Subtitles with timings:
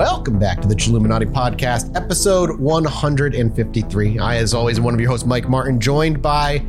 [0.00, 4.18] everybody, and welcome back to the Chilluminati Podcast, episode 153.
[4.18, 6.64] I, as always, am one of your hosts, Mike Martin, joined by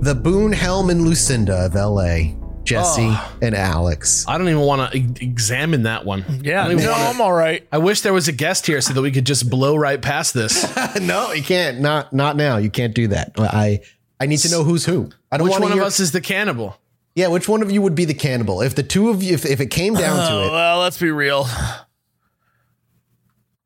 [0.00, 3.36] the Boone, Helm, and Lucinda of LA, Jesse ah.
[3.42, 4.24] and Alex.
[4.28, 6.24] I don't even want to e- examine that one.
[6.42, 7.66] Yeah, I, no, wanna- I'm all right.
[7.72, 10.34] I wish there was a guest here so that we could just blow right past
[10.34, 10.64] this.
[11.00, 11.80] no, you can't.
[11.80, 12.58] Not not now.
[12.58, 13.32] You can't do that.
[13.38, 13.80] I
[14.20, 15.10] I need to know who's who.
[15.32, 16.78] I don't Which one to of us is the cannibal?
[17.14, 18.62] Yeah, which one of you would be the cannibal?
[18.62, 20.78] If the two of you, if, if it came down Oh, to uh, it, well,
[20.78, 21.48] let's be real.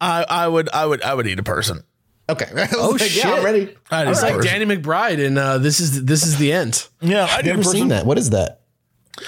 [0.02, 1.84] I I would I would I would eat a person.
[2.28, 2.46] okay.
[2.74, 3.24] Oh, Yeah, shit.
[3.24, 3.76] I'm ready.
[3.90, 4.42] I'd It's a like.
[4.42, 6.88] Danny McBride, and uh, this is this is the end.
[7.00, 8.04] Yeah, I've I'd eat a never seen that.
[8.04, 8.60] What is that?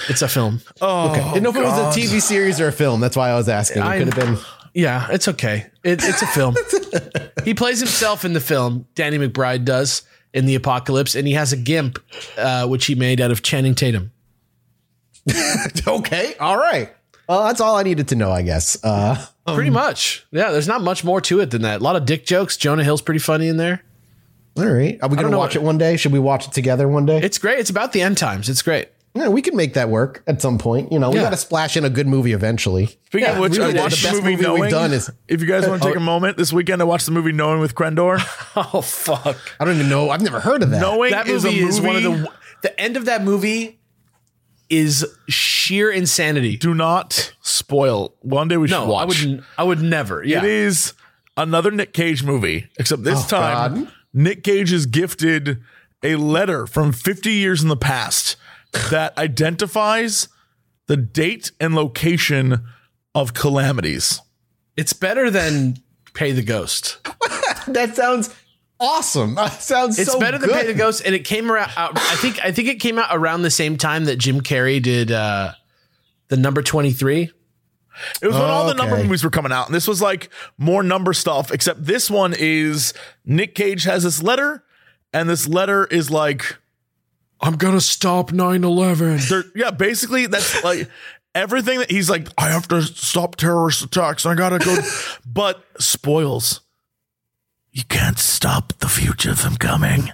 [0.09, 0.61] It's a film.
[0.81, 1.23] Oh, okay.
[1.33, 2.99] Didn't know if it was a TV series or a film.
[2.99, 3.83] That's why I was asking.
[3.83, 4.37] It could have been.
[4.73, 5.67] Yeah, it's okay.
[5.83, 6.55] It, it's a film.
[7.45, 8.87] he plays himself in the film.
[8.95, 10.01] Danny McBride does
[10.33, 11.97] in the apocalypse, and he has a gimp,
[12.37, 14.11] uh, which he made out of Channing Tatum.
[15.87, 16.35] okay.
[16.39, 16.93] All right.
[17.27, 18.77] Well, that's all I needed to know, I guess.
[18.83, 20.25] Uh, Pretty much.
[20.31, 21.81] Yeah, there's not much more to it than that.
[21.81, 22.57] A lot of dick jokes.
[22.57, 23.83] Jonah Hill's pretty funny in there.
[24.57, 24.97] all right.
[25.01, 25.97] Are we going to watch what- it one day?
[25.97, 27.19] Should we watch it together one day?
[27.21, 27.59] It's great.
[27.59, 28.49] It's about the end times.
[28.49, 28.89] It's great.
[29.13, 30.91] yeah, we can make that work at some point.
[30.91, 31.23] You know, we Yeah.
[31.23, 32.87] got to splash in a good movie eventually.
[33.05, 35.41] Speaking of which, really, I watched the the, best movie, movie we've done is- if
[35.41, 37.75] you guys want to take a moment this weekend to watch the movie Knowing with
[37.75, 38.19] Krendor,
[38.73, 39.37] Oh fuck!
[39.59, 40.09] I don't even know.
[40.09, 40.81] I've never heard of that.
[40.81, 42.29] Knowing That is, movie a is, one of the.
[42.61, 43.79] The end of that movie
[44.69, 46.57] is sheer insanity.
[46.57, 48.15] Do not spoil.
[48.21, 49.23] One day we should No, watch.
[49.23, 49.43] I would.
[49.59, 50.23] I would never.
[50.23, 50.39] Yeah.
[50.39, 50.93] It is
[51.37, 53.93] another Nick Cage movie, except this Oh, time God.
[54.13, 55.61] Nick Cage is gifted
[56.03, 58.35] a letter from 50 years in the past
[58.91, 60.27] that identifies
[60.87, 62.63] the date and location
[63.15, 64.21] of calamities.
[64.77, 65.77] It's better than
[66.13, 66.97] Pay the Ghost.
[67.67, 68.29] That sounds
[68.79, 69.35] awesome.
[69.45, 70.07] That sounds so good.
[70.07, 70.49] It's so better than.
[70.49, 71.71] Pay the Ghost, and it came around.
[71.77, 72.43] Out, I think.
[72.43, 75.53] I think it came out around the same time that Jim Carrey did uh,
[76.27, 77.31] the number twenty three.
[78.21, 80.83] It was when all the number movies were coming out, and this was like more
[80.83, 82.93] number stuff, except this one is
[83.23, 84.63] Nick Cage has this letter,
[85.13, 86.57] and this letter is like
[87.39, 89.51] I'm gonna stop 9-11.
[89.55, 90.89] Yeah, basically that's like
[91.33, 94.25] everything that he's like, I have to stop terrorist attacks.
[94.25, 94.77] I gotta go,
[95.25, 96.61] but spoils.
[97.75, 100.11] You can't stop the future from coming.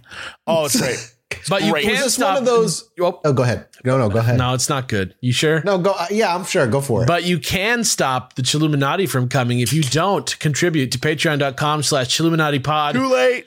[0.47, 0.97] Oh, it's great.
[1.47, 2.89] But you can't Is this stop one of those?
[2.99, 3.65] Oh, Oh, go ahead.
[3.85, 4.37] No, no, go ahead.
[4.37, 5.15] No, no, it's not good.
[5.21, 5.63] You sure?
[5.63, 5.91] No, go.
[5.97, 6.67] uh, yeah, I'm sure.
[6.67, 7.07] Go for it.
[7.07, 12.09] But you can stop the Chilluminati from coming if you don't contribute to patreon.com slash
[12.09, 12.95] Chilluminati pod.
[12.95, 13.45] Too late.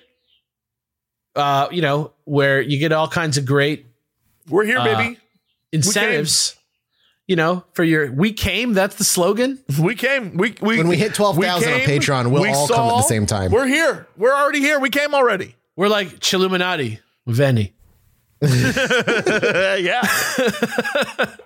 [1.37, 3.85] Uh, you know, where you get all kinds of great
[4.49, 5.19] We're here, Uh, baby.
[5.71, 6.57] incentives.
[7.27, 9.62] You know, for your we came, that's the slogan.
[9.81, 10.37] We came.
[10.37, 13.25] We, we When we hit 12,000 on Patreon, we'll we all come at the same
[13.25, 13.51] time.
[13.51, 14.07] We're here.
[14.19, 14.79] We're already here.
[14.79, 15.57] We came already.
[15.75, 17.73] We're like Chilluminati, Veni.
[18.43, 18.47] Uh,
[19.81, 20.07] yeah.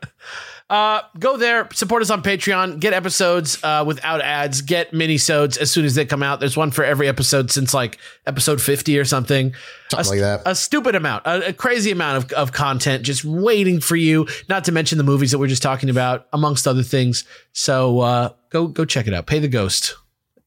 [0.71, 5.71] Uh, go there, support us on Patreon, get episodes uh, without ads, get minisodes as
[5.71, 6.41] soon as they come out.
[6.41, 7.97] There's one for every episode since like
[8.27, 9.55] episode 50 or something.
[9.91, 10.51] Something a, like that.
[10.51, 14.65] A stupid amount, a, a crazy amount of, of content just waiting for you, not
[14.65, 17.25] to mention the movies that we're just talking about, amongst other things.
[17.53, 19.27] So uh, go go check it out.
[19.27, 19.97] Pay the ghost.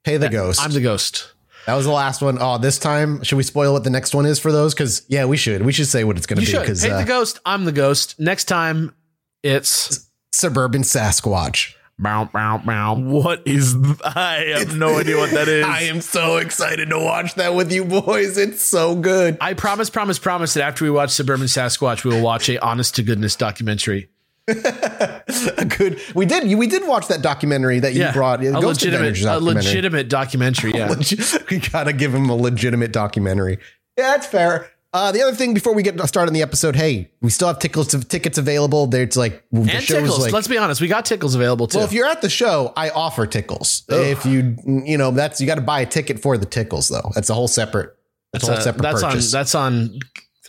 [0.03, 0.61] Pay the ghost.
[0.61, 1.33] I'm the ghost.
[1.65, 2.37] that was the last one.
[2.39, 4.75] Oh, this time, should we spoil what the next one is for those?
[4.75, 5.63] Because yeah, we should.
[5.63, 6.57] We should say what it's going to be.
[6.57, 7.39] Because Pay uh, the ghost.
[7.43, 8.19] I'm the ghost.
[8.19, 8.93] Next time,
[9.41, 10.10] it's.
[10.41, 11.75] Suburban Sasquatch.
[11.99, 12.95] Bow, bow, bow.
[12.95, 13.75] What is?
[13.75, 15.63] th- I have no idea what that is.
[15.65, 18.37] I am so excited to watch that with you boys.
[18.39, 19.37] It's so good.
[19.39, 22.95] I promise, promise, promise that after we watch Suburban Sasquatch, we will watch a honest
[22.95, 24.09] to goodness documentary.
[24.47, 26.01] A good.
[26.15, 26.57] We did.
[26.57, 28.43] We did watch that documentary that you brought.
[28.43, 29.63] a Ghost legitimate, Adventures a documentary.
[29.63, 30.71] legitimate documentary.
[30.75, 33.59] Yeah, Legit- we gotta give him a legitimate documentary.
[33.97, 34.71] Yeah, that's fair.
[34.93, 37.59] Uh, the other thing before we get started on the episode, hey, we still have
[37.59, 38.87] tickles tickets available.
[38.87, 40.19] There's like the and tickles.
[40.19, 40.33] like.
[40.33, 41.77] Let's be honest, we got tickles available too.
[41.77, 43.83] well, if you're at the show, I offer tickles.
[43.87, 47.09] If you, you know, that's you got to buy a ticket for the tickles though.
[47.15, 47.95] That's a whole separate.
[48.33, 49.31] That's, a whole separate that's on purchase.
[49.31, 49.99] that's on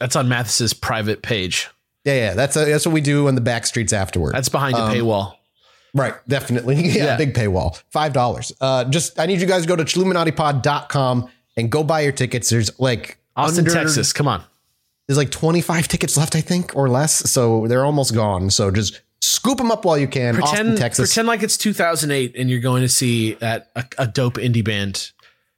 [0.01, 1.69] that's on Mathis's private page.
[2.05, 2.35] yeah, yeah.
[2.35, 4.35] That's a, that's what we do on the back streets afterward.
[4.35, 5.35] That's behind Um, a paywall.
[5.95, 6.77] Right, definitely.
[6.89, 7.17] Yeah, Yeah.
[7.17, 7.81] big paywall.
[7.91, 8.51] Five dollars.
[8.61, 12.51] Uh just I need you guys to go to chilluminatipod.com and go buy your tickets.
[12.51, 14.13] There's like Austin, under- Texas.
[14.13, 14.43] Come on.
[15.09, 17.31] There's like 25 tickets left, I think, or less.
[17.31, 18.51] So they're almost gone.
[18.51, 20.41] So just scoop them up while you can.
[20.41, 21.11] Austin, Texas.
[21.11, 25.11] pretend like it's 2008 and you're going to see at a, a dope indie band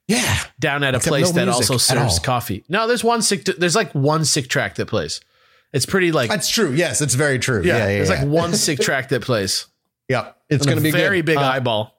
[0.07, 0.39] yeah.
[0.59, 2.63] down at a Except place no that also serves coffee.
[2.67, 3.45] No, there's one sick.
[3.45, 5.21] There's like one sick track that plays.
[5.71, 6.71] It's pretty like That's true.
[6.71, 7.61] Yes, it's very true.
[7.63, 8.19] Yeah, yeah, There's yeah.
[8.21, 9.67] like one sick track that plays.
[10.09, 10.31] yeah.
[10.49, 11.25] It's going to a be very good.
[11.27, 11.97] big Uh, eyeball.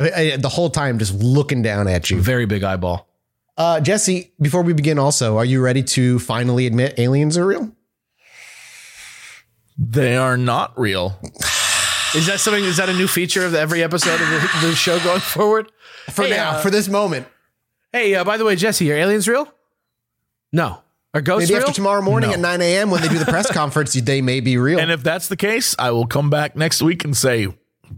[0.00, 2.20] I- I- the whole time just looking down at you.
[2.20, 3.08] Very big eyeball.
[3.56, 7.70] Uh, Jesse, before we begin, also, are you ready to finally admit aliens are real?
[9.78, 11.18] They are not real.
[12.14, 12.62] Is that something?
[12.64, 15.72] Is that a new feature of every episode of the, the show going forward?
[16.10, 17.26] For Hey, now, uh, for this moment.
[17.90, 19.50] Hey, uh, by the way, Jesse, are aliens real?
[20.52, 20.82] No.
[21.14, 21.68] Are ghosts Maybe real?
[21.68, 22.34] after tomorrow morning No.
[22.34, 22.90] at 9 a.m.
[22.90, 24.78] when they do the press conference, they may be real.
[24.78, 27.48] And if that's the case, I will come back next week and say,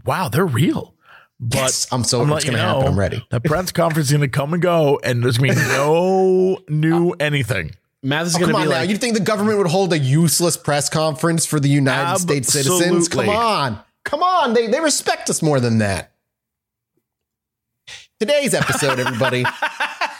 [0.05, 0.94] "Wow, they're real."
[1.39, 2.87] But Yes, I'm so- I'm it's gonna you happen.
[2.87, 3.25] I'm ready.
[3.29, 6.59] The press conference is going to come and go, and there's going to be no
[6.69, 7.71] new anything.
[8.01, 8.79] Math is Oh, going come to on be now.
[8.81, 12.53] like, You think the government would hold a useless press conference for the United States
[12.53, 13.07] citizens?
[13.09, 13.79] Come on.
[14.05, 14.53] Come on.
[14.53, 16.11] They, they respect us more than that.
[18.19, 19.43] Today's episode, everybody,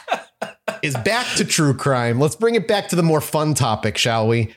[0.82, 2.20] is back to true crime.
[2.20, 4.54] Let's bring it back to the more fun topic, shall we?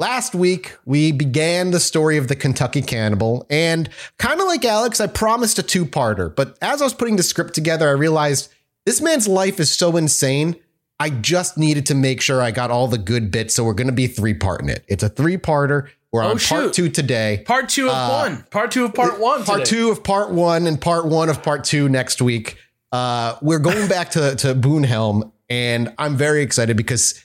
[0.00, 5.00] Last week, we began the story of the Kentucky cannibal, and kind of like Alex,
[5.00, 6.32] I promised a two parter.
[6.34, 8.52] But as I was putting the script together, I realized
[8.86, 10.54] this man's life is so insane.
[11.00, 13.54] I just needed to make sure I got all the good bits.
[13.56, 14.84] So we're going to be three parting it.
[14.86, 15.88] It's a three parter.
[16.12, 16.48] We're Oh, on shoot.
[16.54, 17.42] part two today.
[17.44, 18.44] part two of one.
[18.50, 19.42] Part two of part one.
[19.42, 19.70] Uh, Part today.
[19.78, 22.56] two of part one and part one of part two next week.
[22.92, 27.22] Uh, we're going back to, to Boonhelm, and I'm very excited because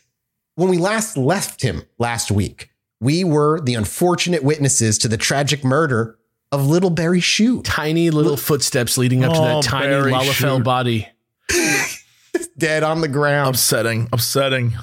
[0.56, 2.70] when we last left him last week,
[3.00, 6.18] we were the unfortunate witnesses to the tragic murder
[6.52, 10.64] of Little Barry Shoot, Tiny little footsteps leading up to Oh, that tiny Barry Lalafell
[10.64, 11.08] body.
[12.58, 13.50] dead on the ground.
[13.50, 14.74] Upsetting, upsetting,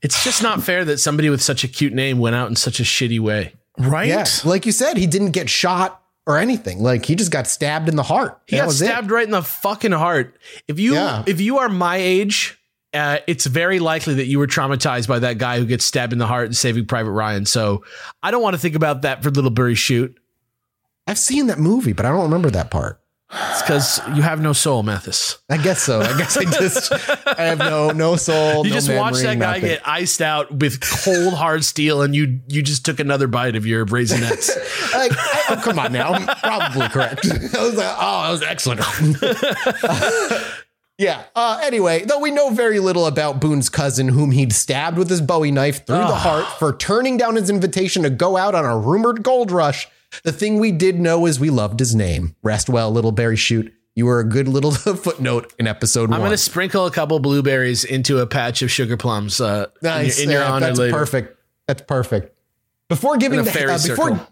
[0.00, 2.80] It's just not fair that somebody with such a cute name went out in such
[2.80, 3.54] a shitty way.
[3.78, 4.08] right?
[4.08, 6.80] Yeah, like you said, he didn't get shot or anything.
[6.82, 8.40] Like he just got stabbed in the heart.
[8.46, 8.86] He That got was it.
[8.86, 10.36] stabbed right in the fucking heart.
[10.68, 11.24] If you Yeah.
[11.26, 12.58] if you are my age,
[12.94, 16.18] uh, it's very likely that you were traumatized by that guy who gets stabbed in
[16.18, 17.46] the heart in Saving Private Ryan.
[17.46, 17.84] So
[18.22, 20.18] I don't want to think about that for Little Burry Shoot.
[21.06, 23.02] I've seen that movie, but I don't remember that part.
[23.34, 25.38] It's because you have no soul, Mathis.
[25.48, 26.00] I guess so.
[26.02, 26.92] I guess I just
[27.26, 28.66] I have no no soul.
[28.66, 29.68] You no just watch memory, that guy nothing.
[29.70, 33.64] get iced out with cold hard steel, and you you just took another bite of
[33.64, 34.50] your raisinets.
[34.94, 35.12] like,
[35.48, 36.12] oh, come on now.
[36.12, 37.24] I'm probably correct.
[37.56, 38.80] I was like, oh, that was excellent.
[40.98, 41.24] yeah.
[41.34, 45.20] Uh, anyway, though we know very little about Boone's cousin, whom he'd stabbed with his
[45.20, 46.14] Bowie knife through the Ah.
[46.18, 49.88] heart for turning down his invitation to go out on a rumored gold rush.
[50.24, 52.36] The thing we did know is we loved his name.
[52.42, 53.72] Rest well, little Barry Shoot.
[53.94, 56.14] You were a good little footnote in episode one.
[56.14, 60.18] I'm going to sprinkle a couple blueberries into a patch of sugar plums uh, Nice.
[60.18, 60.92] in your, in your Yeah, honor that's later.
[60.96, 61.38] perfect.
[61.66, 62.36] That's perfect.
[62.88, 64.28] Before giving the fairy uh, before,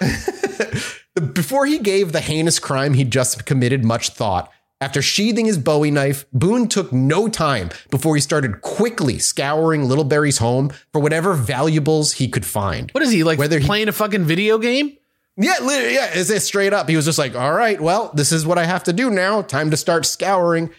[1.32, 4.50] before he gave the heinous crime he'd just committed much thought.
[4.82, 10.02] After sheathing his Bowie knife, Boone took no time before he started quickly scouring Little
[10.02, 12.90] Barry's home for whatever valuables he could find.
[12.90, 14.96] What is he like Whether he- playing a fucking video game?
[15.36, 16.88] Yeah, yeah, it's, it's straight up.
[16.88, 19.40] He was just like, "All right, well, this is what I have to do now.
[19.40, 20.70] Time to start scouring."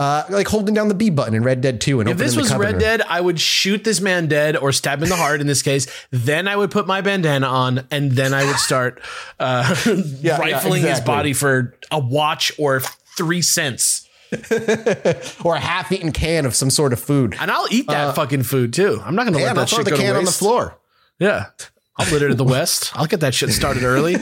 [0.00, 2.54] Uh, like holding down the B button in Red Dead 2 and If this was
[2.54, 5.46] Red Dead, I would shoot this man dead or stab him in the heart in
[5.46, 5.86] this case.
[6.10, 9.02] Then I would put my bandana on and then I would start
[9.38, 9.76] uh,
[10.22, 11.04] yeah, rifling his exactly.
[11.14, 12.80] body for a watch or
[13.20, 14.08] three cents.
[15.44, 17.36] or a half-eaten can of some sort of food.
[17.40, 19.02] And I'll eat that uh, fucking food too.
[19.04, 20.30] I'm not going to let and I'll that throw the go to can on the
[20.30, 20.78] floor.
[21.18, 21.46] Yeah.
[21.96, 22.92] I'll litter to the west.
[22.94, 24.16] I'll get that shit started early.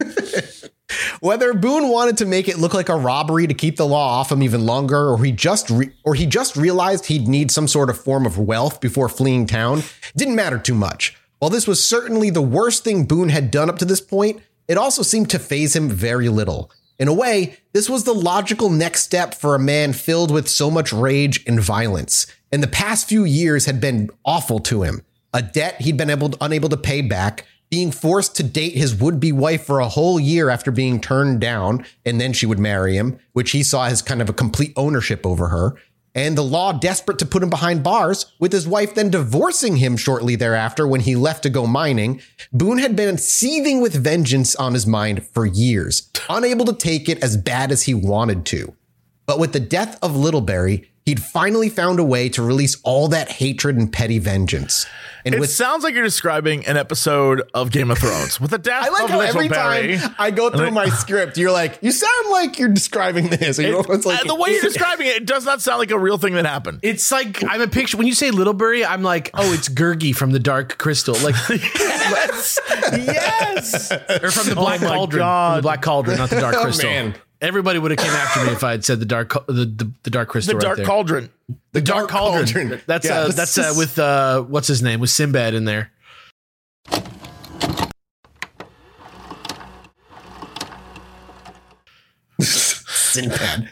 [1.20, 4.30] Whether Boone wanted to make it look like a robbery to keep the law off
[4.30, 7.90] him even longer, or he just re- or he just realized he'd need some sort
[7.90, 9.82] of form of wealth before fleeing town,
[10.14, 11.16] didn't matter too much.
[11.38, 14.78] While this was certainly the worst thing Boone had done up to this point, it
[14.78, 16.70] also seemed to phase him very little.
[16.98, 20.68] In a way, this was the logical next step for a man filled with so
[20.68, 22.26] much rage and violence.
[22.50, 25.02] And the past few years had been awful to him.
[25.32, 29.30] A debt he'd been able unable to pay back, being forced to date his would-be
[29.30, 33.18] wife for a whole year after being turned down, and then she would marry him,
[33.32, 35.76] which he saw as kind of a complete ownership over her.
[36.18, 39.96] And the law desperate to put him behind bars, with his wife then divorcing him
[39.96, 42.20] shortly thereafter when he left to go mining.
[42.52, 47.22] Boone had been seething with vengeance on his mind for years, unable to take it
[47.22, 48.74] as bad as he wanted to.
[49.26, 53.28] But with the death of Littleberry, he'd finally found a way to release all that
[53.30, 54.84] hatred and petty vengeance.
[55.24, 58.58] And It with sounds like you're describing an episode of Game of Thrones with a
[58.58, 59.96] death I like of how Little every Barry.
[59.98, 63.58] time I go through my script, you're like, you sound like you're describing this.
[63.58, 65.90] You know, it's like Uh, the way you're describing it, it does not sound like
[65.90, 66.80] a real thing that happened.
[66.82, 70.30] It's like I'm a picture when you say Littlebury, I'm like, oh, it's Gurgi from
[70.32, 72.58] the Dark Crystal, like yes,
[72.92, 73.92] yes.
[73.92, 75.50] or from the Black Oh Cauldron, God.
[75.50, 76.88] from the Black Cauldron, not the Dark Oh, Crystal.
[76.88, 77.14] man.
[77.40, 80.10] Everybody would have came after me if I had said the dark, the the, the
[80.10, 80.52] Dark Crystal.
[80.52, 80.86] The right Dark there.
[80.86, 81.30] Cauldron.
[81.72, 82.46] the Dark, Cauldron.
[82.46, 82.80] Cauldron.
[82.86, 85.92] That's Yeah, uh, this that's uh, with uh, what's his name with Sinbad in there.
[92.40, 93.68] Sinbad.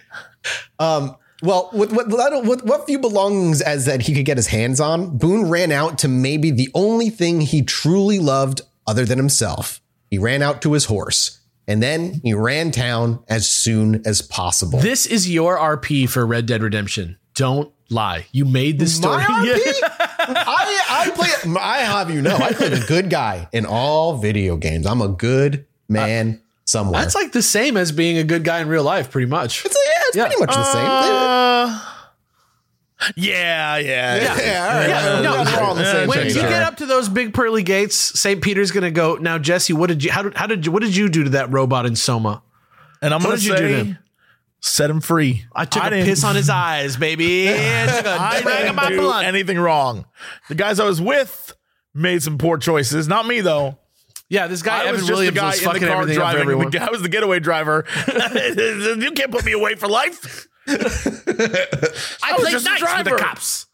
[0.78, 4.80] Um, well, with what, what, what few belongings as that he could get his hands
[4.80, 9.80] on, Boone ran out to maybe the only thing he truly loved other than himself
[10.10, 14.78] he ran out to his horse, and then he ran town as soon as possible.
[14.78, 17.16] This is your RP for Red Dead Redemption.
[17.34, 18.26] Don't lie.
[18.32, 19.18] You made this story.
[19.18, 19.72] My RP?
[20.28, 21.56] I, I play.
[21.60, 24.86] I have you know, I play the good guy in all video games.
[24.86, 27.00] I'm a good man somewhere.
[27.00, 29.64] That's like the same as being a good guy in real life, pretty much.
[29.64, 30.26] it's, yeah, it's Yeah.
[30.26, 30.84] pretty much the same.
[30.84, 31.80] Uh,
[33.16, 34.22] yeah, yeah, yeah.
[34.22, 34.88] yeah, all right.
[34.88, 36.34] Yeah, Yeah, no, we're all on the same when page.
[36.34, 38.40] you get up to those big pearly gates, St.
[38.42, 39.16] Peter's going to go.
[39.16, 40.10] Now, Jesse, what did you?
[40.10, 40.72] How did how did you?
[40.72, 42.42] What did you do to that robot in Soma?
[43.02, 43.98] And I'm What gonna did you do to say, him?
[44.60, 45.44] set him free.
[45.54, 47.48] I took a didn't- piss on his eyes, baby.
[47.52, 47.52] I
[47.96, 49.24] took a I drag of didn't do blood.
[49.26, 50.06] anything wrong.
[50.48, 51.54] The guys I was with
[51.94, 53.06] made some poor choices.
[53.08, 53.78] Not me though.
[54.28, 56.32] Yeah, this guy I Evan was just the guy was in the car everything up
[56.32, 56.58] for driving.
[56.70, 57.84] The guy was the getaway driver.
[58.08, 60.48] you can't put me away for life.
[60.68, 63.66] I, was played nice with the cops.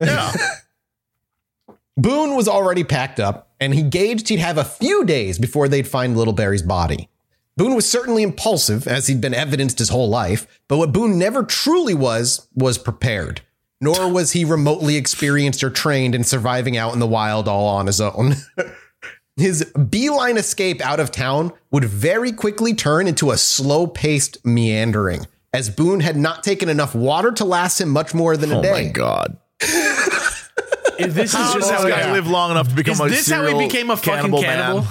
[0.00, 0.32] Yeah.
[1.96, 5.88] Boone was already packed up, and he gauged he'd have a few days before they'd
[5.88, 7.08] find Littleberry's body.
[7.56, 11.42] Boone was certainly impulsive, as he'd been evidenced his whole life, but what Boone never
[11.42, 13.40] truly was, was prepared.
[13.80, 17.86] Nor was he remotely experienced or trained in surviving out in the wild all on
[17.86, 18.34] his own.
[19.36, 25.26] his beeline escape out of town would very quickly turn into a slow paced meandering,
[25.56, 28.62] as Boone had not taken enough water to last him much more than a oh
[28.62, 28.70] day.
[28.70, 29.38] Oh my god.
[30.98, 33.04] If this is just how this we guy live long enough to become Is a
[33.08, 34.80] this how he serial became a fucking cannibal?
[34.82, 34.90] man?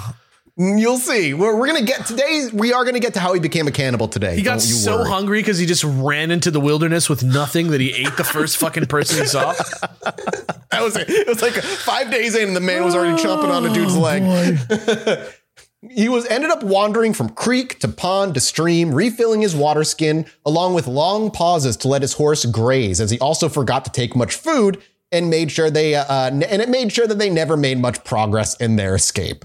[0.58, 1.34] Mm, you'll see.
[1.34, 2.48] We're, we're gonna get today.
[2.52, 4.36] We are gonna get to how he became a cannibal today.
[4.36, 5.10] He got Don't you so worry.
[5.10, 8.56] hungry because he just ran into the wilderness with nothing that he ate the first
[8.56, 9.54] fucking person he saw.
[10.72, 11.08] That was it.
[11.08, 13.94] It was like five days in, and the man was already chomping on a dude's
[13.96, 14.22] Oh, leg.
[15.90, 20.26] he was ended up wandering from creek to pond to stream, refilling his water skin,
[20.44, 24.16] along with long pauses to let his horse graze, as he also forgot to take
[24.16, 27.56] much food and made sure they uh, uh, and it made sure that they never
[27.56, 29.44] made much progress in their escape.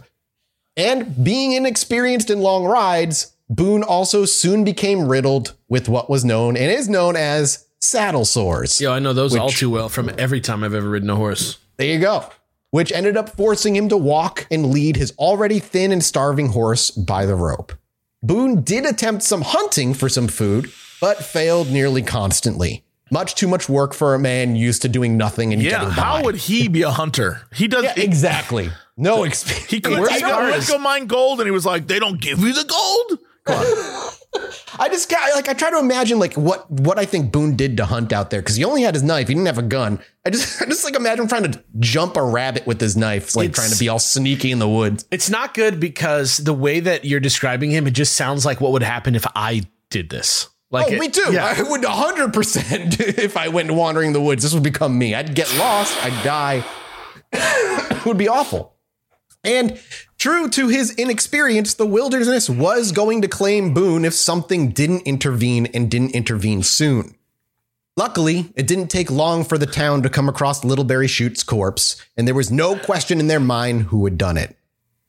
[0.78, 6.56] And being inexperienced in long rides, Boone also soon became riddled with what was known
[6.56, 8.80] and is known as saddle sores.
[8.80, 11.58] Yo, I know those all too well from every time I've ever ridden a horse.
[11.78, 12.26] There you go.
[12.72, 16.90] Which ended up forcing him to walk and lead his already thin and starving horse
[16.90, 17.74] by the rope.
[18.24, 22.84] Boone did attempt some hunting for some food, but failed nearly constantly.
[23.12, 25.94] Much too much work for a man used to doing nothing and Yeah, getting by.
[25.96, 27.42] how would he be a hunter?
[27.54, 27.84] He does.
[27.84, 28.70] yeah, exactly.
[28.96, 29.70] No experience.
[29.70, 30.00] he could.
[30.00, 30.52] Where's He the go, cars?
[30.52, 33.20] let's go mine gold, and he was like, "They don't give you the gold."
[34.80, 37.78] I just got like I try to imagine like what what I think Boone did
[37.78, 39.28] to hunt out there because he only had his knife.
[39.28, 40.00] He didn't have a gun.
[40.26, 43.50] I just I just like imagine trying to jump a rabbit with his knife, like
[43.50, 45.06] It's- trying to be all sneaky in the woods.
[45.12, 48.72] It's not good because the way that you're describing him, it just sounds like what
[48.72, 50.48] would happen if I did this.
[50.70, 51.34] Like oh, it- me too.
[51.34, 51.54] Yeah.
[51.58, 54.44] I would 100% if I went wandering the woods.
[54.44, 55.14] This would become me.
[55.14, 55.98] I'd get lost.
[56.06, 56.64] I'd die.
[57.34, 58.76] it would be awful.
[59.44, 59.78] And
[60.22, 65.66] true to his inexperience, the wilderness was going to claim Boone if something didn't intervene
[65.74, 67.16] and didn't intervene soon.
[67.98, 72.28] Luckily, it didn't take long for the town to come across Littleberry Shoot's corpse, and
[72.28, 74.56] there was no question in their mind who had done it.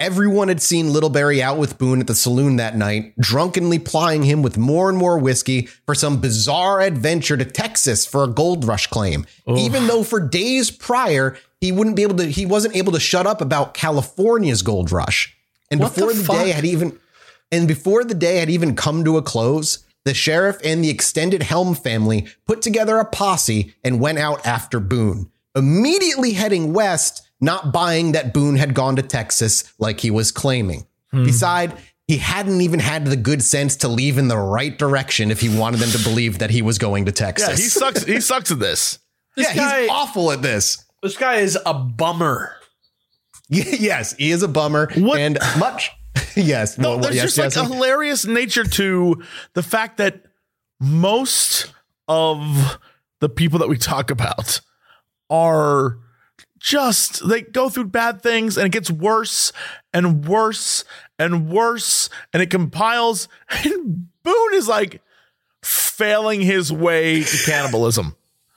[0.00, 4.42] Everyone had seen Littleberry out with Boone at the saloon that night, drunkenly plying him
[4.42, 8.88] with more and more whiskey for some bizarre adventure to Texas for a gold rush
[8.88, 9.24] claim.
[9.46, 13.28] Even though for days prior, he wouldn't be able to, he wasn't able to shut
[13.28, 15.36] up about California's gold rush.
[15.70, 16.98] And What before the, day had even,
[17.52, 21.44] and before the day had even come to a close, the sheriff and the extended
[21.44, 27.72] Helm family put together a posse and went out after Boone, immediately heading west, not
[27.72, 30.86] buying that Boone had gone to Texas like he was claiming.
[31.10, 31.24] Hmm.
[31.24, 31.76] Beside,
[32.08, 35.54] he hadn't even had the good sense to leave in the right direction if he
[35.54, 37.48] wanted them to believe that he was going to Texas.
[37.50, 38.04] Yeah, he sucks.
[38.04, 38.98] he sucks at this.
[39.34, 40.84] This yeah, guy, he's awful at this.
[41.02, 42.54] this guy is a bummer.
[43.48, 45.90] yes, he is a bummer What- and much.
[46.36, 47.60] yes, No, well, there's yes, just like Jesse?
[47.60, 49.22] a hilarious nature to
[49.54, 50.24] the fact that
[50.80, 51.72] most
[52.08, 52.78] of
[53.20, 54.60] the people that we talk about
[55.30, 55.98] are
[56.62, 59.52] just they go through bad things and it gets worse
[59.92, 60.84] and worse
[61.18, 63.28] and worse and it compiles
[63.64, 65.02] and Boone is like
[65.62, 68.14] failing his way to cannibalism.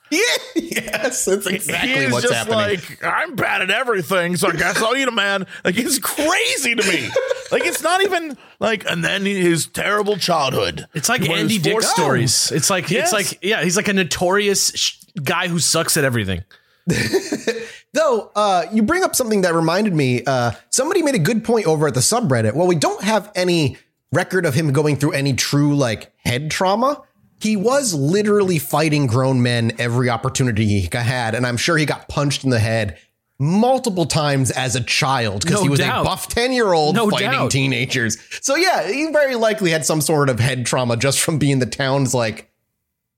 [0.08, 0.20] Yeah,
[0.54, 2.58] yes, that's exactly he is what's just happening.
[2.58, 5.46] like, I'm bad at everything, so I guess I'll eat a man.
[5.64, 7.08] Like it's crazy to me.
[7.50, 10.86] like it's not even like, and then his terrible childhood.
[10.94, 12.52] It's like Andy was Dick stories.
[12.52, 13.12] It's like Yes.
[13.12, 16.44] it's like yeah, he's like a notorious sh- guy who sucks at everything.
[17.92, 20.22] Though, uh, you bring up something that reminded me.
[20.26, 22.54] Uh, somebody made a good point over at the subreddit.
[22.54, 23.76] Well, we don't have any
[24.12, 27.02] record of him going through any true like head trauma.
[27.40, 32.08] He was literally fighting grown men every opportunity he had, and I'm sure he got
[32.08, 32.98] punched in the head
[33.38, 36.00] multiple times as a child because No he was doubt.
[36.00, 37.50] a buff 10 year old No fighting doubt.
[37.50, 38.16] teenagers.
[38.40, 41.66] So, yeah, he very likely had some sort of head trauma just from being the
[41.66, 42.50] town's like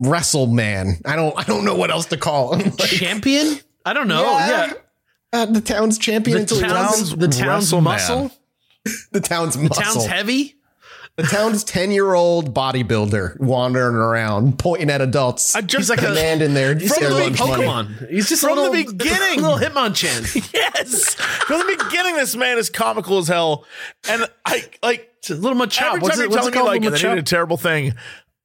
[0.00, 0.99] wrestle man.
[1.05, 2.71] I don't, I don't know what else to call him.
[2.78, 3.59] Like, Champion?
[3.85, 4.23] I don't know.
[4.23, 4.73] Yeah.
[5.33, 7.11] Uh, the town's champion The until he town's, dies.
[7.17, 8.31] the town's muscle?
[9.12, 9.69] the town's muscle.
[9.76, 10.55] The town's heavy?
[11.17, 15.57] the town's 10 year old bodybuilder wandering around pointing at adults.
[15.57, 16.78] I just He's like a- man in there.
[16.78, 17.95] He's From like a their little lunch money.
[17.95, 18.11] Pokemon.
[18.11, 19.40] He's just From a the beginning.
[19.45, 20.52] a little Hitmonchan.
[20.55, 21.14] yes.
[21.14, 23.64] From the beginning, this man is comical as hell,
[24.09, 25.83] and I like It's a little Machop.
[25.88, 27.95] every What's time it, you're what's telling me like Little they did a terrible thing,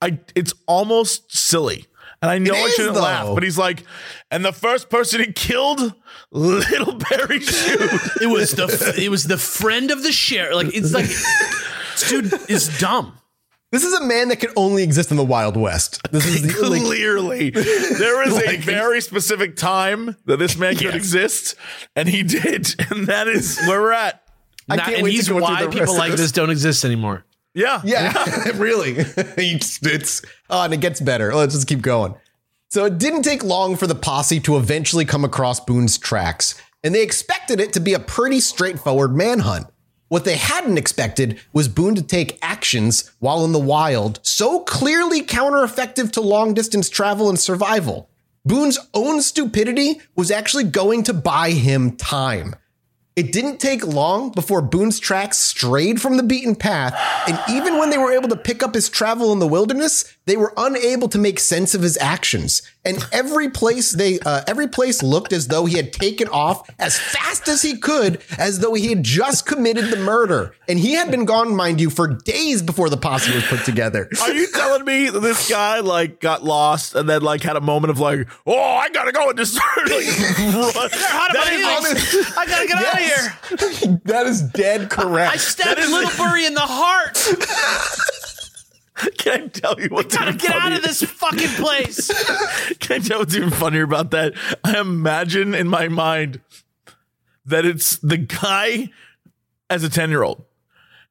[0.03, 1.85] I it's almost silly.
[2.21, 3.01] And I know It I is, shouldn't though.
[3.01, 3.83] laugh, but he's like,
[4.31, 5.93] and the first person he killed,
[6.31, 7.81] little Barry Shoot.
[8.21, 10.55] It was the it was the friend of the sheriff.
[10.55, 11.09] Like it's like
[12.09, 13.17] dude is dumb.
[13.71, 15.99] This is a man that could only exist in the Wild West.
[16.11, 20.83] This is the, like, Clearly, there is a very specific time that this man could
[20.83, 20.95] Yes.
[20.95, 21.55] exist,
[21.95, 24.21] and he did, and that is where we're at.
[24.69, 26.11] I Not- can't and wait to he's go through why the rest people of like
[26.11, 26.21] this.
[26.21, 27.25] this don't exist anymore.
[27.53, 28.95] Yeah, Yeah, really.
[28.97, 31.33] it's, it's oh, and it gets better.
[31.33, 32.15] Let's just keep going.
[32.69, 36.95] So it didn't take long for the posse to eventually come across Boone's tracks, and
[36.95, 39.67] they expected it to be a pretty straightforward manhunt.
[40.13, 45.21] What they hadn't expected was Boone to take actions while in the wild so clearly
[45.21, 48.09] counter-effective to long distance travel and survival.
[48.45, 52.55] Boone's own stupidity was actually going to buy him time.
[53.15, 57.91] It didn't take long before Boone's tracks strayed from the beaten path, and even when
[57.91, 61.17] they were able to pick up his travel in the wilderness, they were unable to
[61.17, 62.61] make sense of his actions.
[62.85, 66.97] And every place they, uh, every place looked as though he had taken off as
[66.97, 70.53] fast as he could, as though he had just committed the murder.
[70.67, 74.09] And he had been gone, mind you, for days before the posse was put together.
[74.21, 77.61] Are you telling me that this guy like got lost and then like had a
[77.61, 79.85] moment of like, oh, I gotta go and just like, run?
[81.33, 83.77] That is- I gotta get out of here.
[83.79, 84.01] here.
[84.05, 85.33] that is dead correct.
[85.33, 87.17] I stabbed That is- little Burry in the heart.
[89.17, 92.07] Can I tell you what's Gotta get out of this fucking place.
[92.79, 94.33] Can I tell what's even funnier about that?
[94.63, 96.41] I imagine in my mind
[97.45, 98.89] that it's the guy
[99.69, 100.45] as a 10 year old.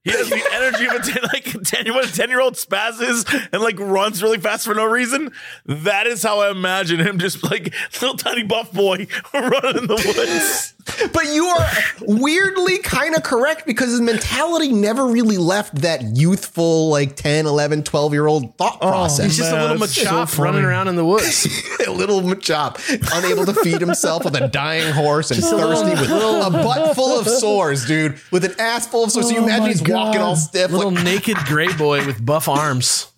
[0.05, 2.55] He has the energy of a 10, like a 10, when a 10 year old
[2.55, 5.31] spazzes and like runs really fast for no reason.
[5.67, 9.95] That is how I imagine him just like little tiny buff boy running in the
[10.17, 10.75] woods.
[11.13, 16.89] But you are weirdly kind of correct because his mentality never really left that youthful,
[16.89, 19.27] like 10, 11, 12 year old thought oh, process.
[19.27, 21.47] He's just a little it's so Machop running around in the woods.
[21.87, 22.81] a little Machop,
[23.15, 26.97] unable to feed himself with a dying horse and a thirsty little- with a butt
[26.97, 29.29] full of sores, dude, with an ass full of sores.
[29.29, 30.71] so you Oh imagine my he's walking all stiff.
[30.71, 33.11] little Like, naked gray boy with buff arms.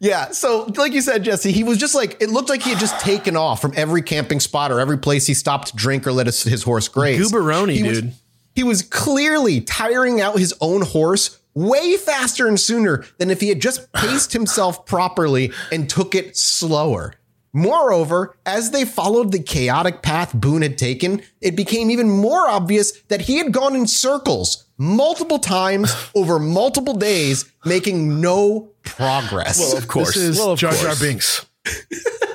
[0.00, 0.30] yeah.
[0.30, 2.98] So, like you said, Jesse, he was just like, it looked like he had just
[3.00, 6.26] taken off from every camping spot or every place he stopped to drink or let
[6.26, 7.20] his, his horse graze.
[7.20, 8.12] Gooberoni, He was- dude.
[8.54, 13.48] He was clearly tiring out his own horse way faster and sooner than if he
[13.50, 17.14] had just paced himself properly and took it slower.
[17.58, 22.92] Moreover, as they followed the chaotic path Boone had taken, it became even more obvious
[23.08, 29.58] that he had gone in circles multiple times over multiple days, making no progress.
[29.58, 30.14] Well, Of course.
[30.14, 31.00] This is Well, of Jar Jar course.
[31.00, 31.46] Binks.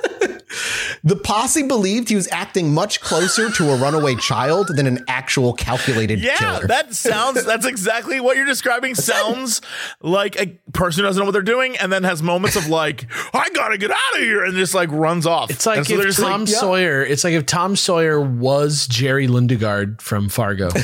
[1.06, 5.54] the posse believed he was acting much closer to a runaway child than an actual
[5.54, 6.68] calculated Yeah, killer.
[6.68, 7.44] that sounds.
[7.46, 8.96] That's exactly what you're describing.
[9.04, 9.62] Sounds
[10.02, 13.06] like a person who doesn't know what they're doing, and then has moments of like,
[13.34, 15.52] "I gotta get out of here," and just like runs off.
[15.52, 17.04] It's like And so if Tom like, yeah, Sawyer.
[17.04, 20.70] It's like if Tom Sawyer was Jerry Lundegaard from Fargo.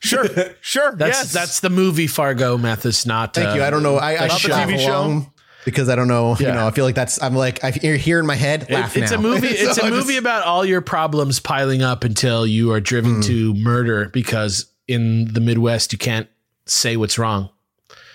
[0.00, 0.26] Sure,
[0.60, 0.94] sure.
[0.94, 3.06] That's yes, that's the movie Fargo, Mathis.
[3.06, 3.62] Not Thank uh, you.
[3.64, 3.96] I don't know.
[3.96, 4.90] I, I Not the shot TV show?
[4.92, 5.32] along
[5.64, 6.36] because I don't know.
[6.38, 7.22] You know, I feel like that's.
[7.22, 8.70] I'm like I hear here in my head.
[8.70, 9.18] Laugh it's now.
[9.18, 9.48] a movie.
[9.54, 12.80] It's So a I movie just- about all your problems piling up until you are
[12.80, 13.20] driven hmm.
[13.22, 16.28] to murder because in the Midwest you can't
[16.66, 17.50] say what's wrong.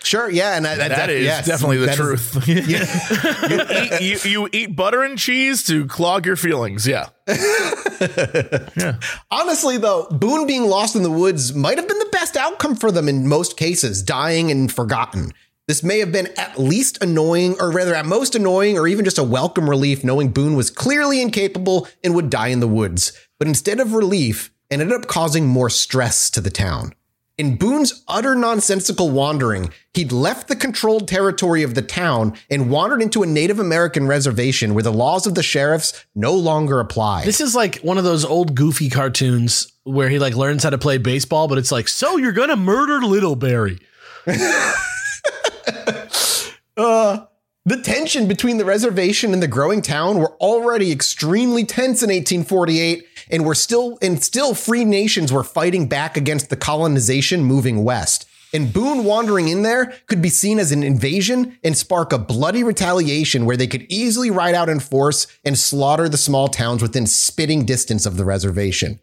[0.03, 0.29] Sure.
[0.29, 2.47] Yeah, and I, that, that is yes, definitely the that is- truth.
[3.99, 6.87] you, eat, you, you eat butter and cheese to clog your feelings.
[6.87, 7.09] Yeah.
[7.27, 8.97] Yeah,
[9.29, 12.91] honestly, though, Boone being lost in the woods might have been the best outcome for
[12.91, 15.33] them in most cases, dying and forgotten.
[15.69, 19.19] This may have been at least annoying, or rather, at most annoying, or even just
[19.19, 23.11] a welcome relief, knowing Boone was clearly incapable and would die in the woods.
[23.37, 26.95] But instead of relief, it ended up causing more stress to the town.
[27.37, 33.03] In Boone's utter nonsensical wandering, he'd left the controlled territory of the town and wandered
[33.03, 37.25] into a Native American reservation where the laws of the sheriffs no longer apply.
[37.25, 40.79] This is like one of those old goofy cartoons where he like learns how to
[40.79, 43.35] play baseball, but it's like, so you're gonna murder Little
[45.71, 46.09] Barry.
[46.77, 47.25] Uh,
[47.65, 53.05] the tension between the reservation and the growing town were already extremely tense in 1848,
[53.29, 58.27] and were still and still free nations were fighting back against the colonization moving west.
[58.53, 62.63] And Boone wandering in there could be seen as an invasion and spark a bloody
[62.63, 67.05] retaliation where they could easily ride out in force and slaughter the small towns within
[67.05, 68.99] spitting distance of the reservation.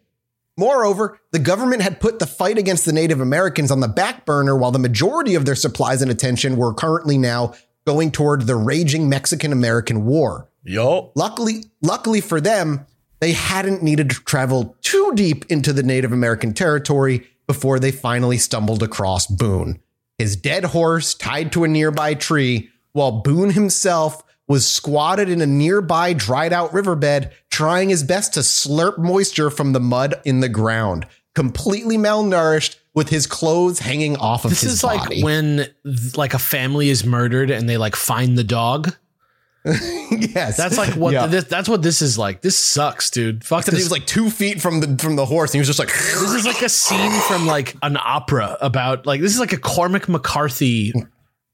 [0.57, 4.57] Moreover, the government had put the fight against the Native Americans on the back burner
[4.57, 7.53] while the majority of their supplies and attention were currently now
[7.85, 10.49] going toward the raging Mexican American War.
[10.63, 11.11] Yo.
[11.15, 12.85] Luckily, luckily for them,
[13.19, 18.37] they hadn't needed to travel too deep into the Native American territory before they finally
[18.37, 19.79] stumbled across Boone,
[20.17, 25.45] his dead horse tied to a nearby tree, while Boone himself was squatted in a
[25.45, 30.49] nearby dried out riverbed, trying his best to slurp moisture from the mud in the
[30.49, 31.05] ground,
[31.35, 34.97] completely malnourished with his clothes hanging off of This his body.
[34.97, 35.67] This is like when
[36.15, 38.95] like a family is murdered and they like find the dog.
[39.65, 41.27] yes, That's like what Yeah.
[41.27, 42.41] this, that's what this is like.
[42.41, 43.43] This sucks, dude.
[43.43, 43.75] Fuck this.
[43.75, 45.89] he was like two feet from the from the horse, and he was just like,
[45.93, 49.57] this is like a scene from like an opera about like this is like a
[49.57, 50.93] Cormac McCarthy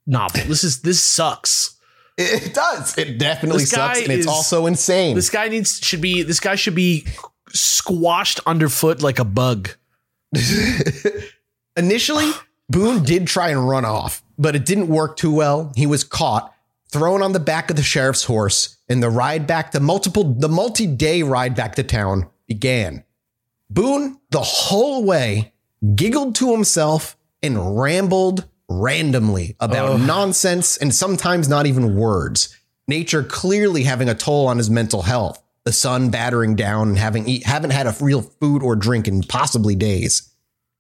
[0.05, 0.41] novel.
[0.47, 1.75] This is this sucks.
[2.17, 2.97] It does.
[2.97, 5.15] It definitely sucks, and it's also insane.
[5.15, 7.05] This guy needs should be this guy should be
[7.49, 9.69] squashed underfoot like a bug.
[11.75, 12.31] Initially,
[12.69, 15.71] Boone did try and run off, but it didn't work too well.
[15.75, 16.53] He was caught,
[16.89, 20.49] thrown on the back of the sheriff's horse, and the ride back to multiple the
[20.49, 23.03] multi-day ride back to town began.
[23.69, 25.53] Boone, the whole way,
[25.95, 32.55] giggled to himself and rambled randomly about nonsense and sometimes not even words.
[32.87, 35.41] Nature clearly having a toll on his mental health.
[35.65, 39.23] The sun battering down and having eat, haven't had a real food or drink in
[39.23, 40.29] possibly days.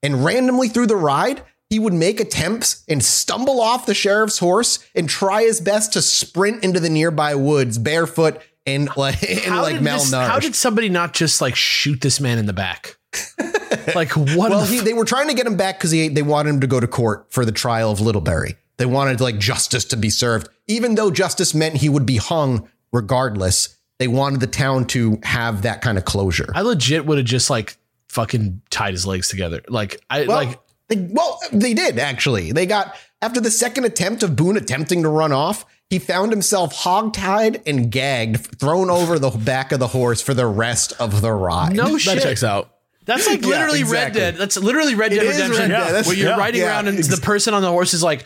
[0.01, 4.79] And randomly through the ride, he would make attempts and stumble off the sheriff's horse
[4.93, 9.75] and try his best to sprint into the nearby woods barefoot and like, and like
[9.75, 10.27] did this- malnourished.
[10.27, 12.97] how did somebody not just like shoot this man in the back?
[13.95, 14.49] like what?
[14.51, 16.67] well, the he, they were trying to get him back because they wanted him to
[16.67, 18.55] go to court for the trial of Littleberry.
[18.77, 22.69] They wanted like justice to be served, even though justice meant he would be hung
[22.91, 23.77] regardless.
[23.99, 26.51] They wanted the town to have that kind of closure.
[26.55, 27.77] I legit would have just like
[28.09, 29.61] fucking tied his legs together.
[29.67, 32.51] Like I Well, like they, well, they did actually.
[32.51, 36.75] They got after the second attempt of Boone attempting to run off, he found himself
[36.75, 41.31] hogtied and gagged, thrown over the back of the horse for the rest of the
[41.31, 41.75] ride.
[41.75, 42.23] no That shit.
[42.23, 42.72] checks out.
[43.05, 44.21] That's like Yeah, literally exactly.
[44.21, 44.39] Red Dead.
[44.39, 45.87] That's literally Red Dead is Red Redemption, Dead.
[45.87, 48.03] That's- where you're yeah, riding yeah, around and ex- the person on the horse is
[48.03, 48.25] like,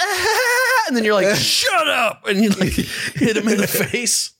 [0.00, 2.72] "Ah," and then you're like, shut up, and you like
[3.14, 4.32] hit him in the face.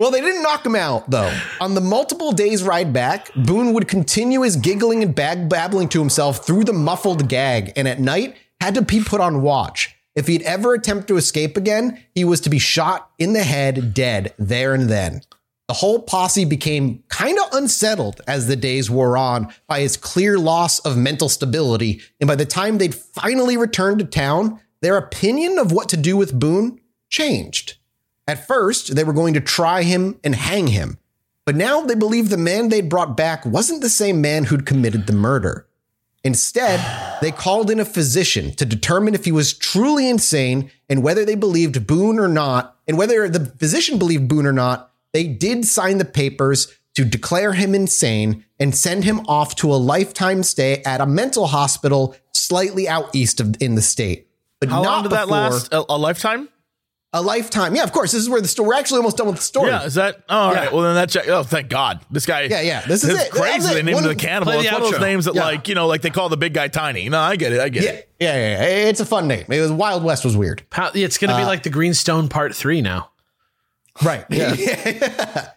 [0.00, 1.32] Well, they didn't knock him out, though.
[1.60, 6.00] On the multiple days ride back, Boone would continue his giggling and bag babbling to
[6.00, 9.94] himself through the muffled gag, and at night had to be put on watch.
[10.16, 13.94] If he'd ever attempt to escape again, he was to be shot in the head,
[13.94, 15.22] dead there and then.
[15.66, 20.38] The whole posse became kind of unsettled as the days wore on by his clear
[20.38, 25.58] loss of mental stability, and by the time they'd finally returned to town, their opinion
[25.58, 27.78] of what to do with Boone changed.
[28.28, 30.98] At first, they were going to try him and hang him,
[31.46, 35.06] but now they believed the man they'd brought back wasn't the same man who'd committed
[35.06, 35.66] the murder.
[36.22, 36.80] Instead,
[37.20, 41.34] they called in a physician to determine if he was truly insane and whether they
[41.34, 45.96] believed Boone or not, and whether the physician believed Boone or not, they did sign
[45.96, 51.00] the papers to declare him insane and send him off to a lifetime stay at
[51.00, 54.28] a mental hospital slightly out east of in the state.
[54.60, 55.72] But How not long did that last?
[55.72, 56.48] A, a lifetime?
[57.12, 57.76] A lifetime.
[57.76, 58.10] Yeah, of course.
[58.12, 58.68] This is where the story.
[58.68, 59.70] We're actually almost done with the story.
[59.70, 60.24] Yeah, is that?
[60.28, 60.64] Oh, all right.
[60.64, 60.72] Yeah.
[60.74, 61.28] Well, then that check.
[61.28, 62.00] Oh, thank God.
[62.10, 62.42] This guy.
[62.42, 63.30] Yeah, yeah, this is it.
[63.30, 63.58] Crazy.
[63.58, 63.84] was They it.
[63.84, 64.52] named him One- the cannibal.
[64.52, 65.44] the It's one of those names that, Yeah.
[65.44, 67.08] like, you know, like they call the big guy Tiny.
[67.08, 67.60] No, I get it.
[67.60, 68.08] I get Yeah, it.
[68.18, 68.88] yeah, yeah, yeah.
[68.88, 69.44] It's a fun name.
[69.48, 70.64] It was Wild West was weird.
[70.72, 73.10] How, it's gonna be uh, like the Greenstone Part Three now.
[74.02, 74.24] Right.
[74.28, 74.54] Yeah.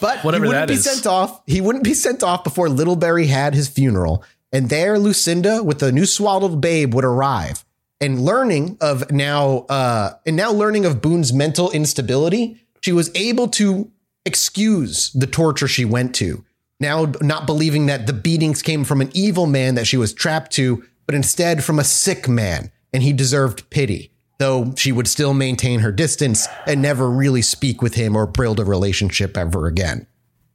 [0.00, 0.84] but Whatever he wouldn't that be is.
[0.84, 1.42] sent off.
[1.46, 4.24] He wouldn't be sent off before Littleberry had his funeral.
[4.52, 7.64] And there Lucinda with the new swaddled babe would arrive.
[8.00, 13.48] And learning of now uh and now learning of Boone's mental instability, she was able
[13.48, 13.90] to
[14.24, 16.44] excuse the torture she went to.
[16.80, 20.52] Now not believing that the beatings came from an evil man that she was trapped
[20.52, 25.34] to, but instead from a sick man, and he deserved pity though she would still
[25.34, 30.06] maintain her distance and never really speak with him or build a relationship ever again.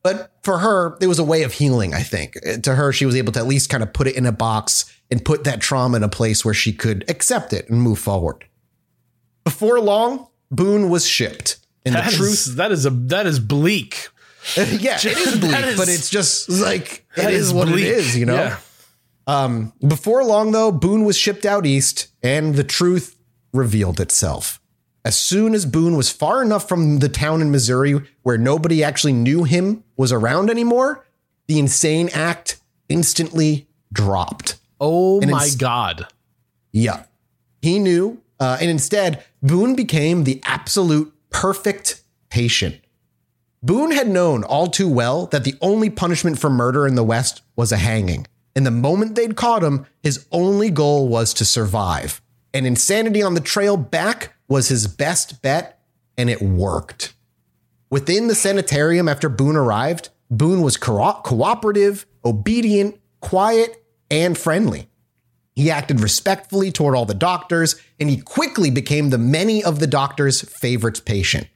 [0.04, 2.38] But for her, it was a way of healing, I think.
[2.64, 4.86] To her, she was able to at least kind of put it in a box
[5.12, 8.46] and put that trauma in a place where she could accept it and move forward.
[9.44, 11.58] Before long, Boone was shipped.
[11.86, 14.10] And That the is truth, that is a that is bleak.
[14.58, 17.86] yeah, it is bleak, is- but it's just like, it That is, what bleak.
[17.86, 18.36] it is, you know?
[18.36, 18.58] Yeah.
[19.28, 23.16] Um, before long, though, Boone was shipped out east, and the truth
[23.54, 24.60] revealed itself.
[25.06, 29.14] As soon as Boone was far enough from the town in Missouri where nobody actually
[29.14, 31.06] knew him was around anymore,
[31.48, 32.60] the insane act
[32.90, 34.58] instantly dropped.
[34.80, 36.08] Oh And my it's- god.
[36.72, 37.04] Yeah.
[37.62, 38.22] He knew.
[38.40, 42.76] Uh, and instead, Boone became the absolute perfect patient.
[43.62, 47.42] Boone had known all too well that the only punishment for murder in the West
[47.58, 48.26] was a hanging.
[48.56, 52.22] And the moment they'd caught him, his only goal was to survive.
[52.54, 55.80] And insanity on the trail back was his best bet,
[56.18, 57.14] and it worked.
[57.90, 64.90] Within the sanitarium after Boone arrived, Boone was co- cooperative, obedient, quiet, and friendly.
[65.56, 69.88] He acted respectfully toward all the doctors, and he quickly became the many of the
[69.88, 71.48] doctors' favorite patient.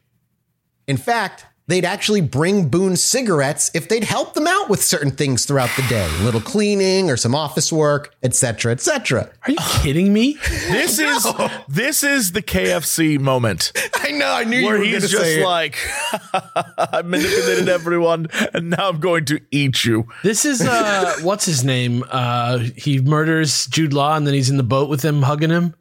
[0.88, 5.46] In fact, they'd actually bring Boone cigarettes if they'd help them out with certain things
[5.46, 9.30] throughout the day, a little cleaning or some office work, etc., etc.
[9.46, 10.34] Are you kidding me?
[10.70, 11.28] This is
[11.68, 15.78] this is the KFC moment I know, I knew where he's just like,
[16.34, 20.08] I manipulated everyone, and now I'm going to eat you.
[20.24, 22.04] This is uh what's his name?
[22.10, 25.76] Uh he murders Jude Law and then he's in the boat with him hugging him.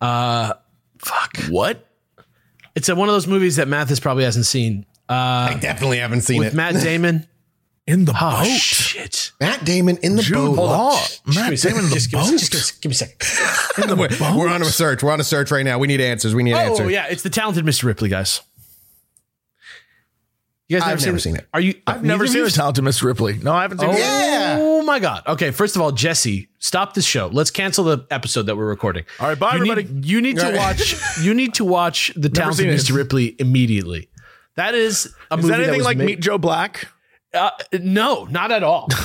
[0.00, 0.54] Uh
[0.98, 1.36] fuck.
[1.48, 1.88] What?
[2.74, 4.84] It's a, one of those movies that Mathis probably hasn't seen.
[5.08, 5.12] Uh
[5.52, 6.56] I definitely haven't seen with it.
[6.56, 7.26] Matt Damon.
[7.86, 8.46] In the Oh boat?
[8.48, 9.32] shit.
[9.40, 10.52] Matt Damon in the Jude boat.
[10.56, 10.96] Law.
[10.96, 11.56] Just Matt a.
[11.56, 12.38] Damon in the Just give me boat.
[12.40, 12.50] second.
[12.58, 13.82] Just give me a second.
[13.82, 14.34] In the boat.
[14.34, 15.02] We're on a search.
[15.02, 15.78] We're on a search right now.
[15.78, 16.34] We need answers.
[16.34, 16.86] We need Oh answers.
[16.86, 17.84] Oh yeah, it's the talented Mr.
[17.84, 18.40] Ripley, guys.
[20.68, 21.46] You guys I've never seen it.
[21.52, 21.74] Are you?
[21.86, 23.34] I've never seen of the talented Miss Ripley.
[23.34, 23.98] No, I haven't seen Oh, it.
[23.98, 24.56] Yeah.
[24.60, 25.22] Oh my god.
[25.26, 27.26] Okay, first of all, Jesse, stop this show.
[27.26, 29.04] Let's cancel the episode that we're recording.
[29.20, 29.84] All right, bye, you everybody.
[29.84, 30.96] Need, you need to watch.
[31.20, 32.76] You need to watch the talented seen it.
[32.76, 32.96] Mr.
[32.96, 34.08] Ripley immediately.
[34.56, 36.88] That is a Is movie that anything was like made- Meet Joe Black?
[37.32, 38.88] Uh, no, not at all.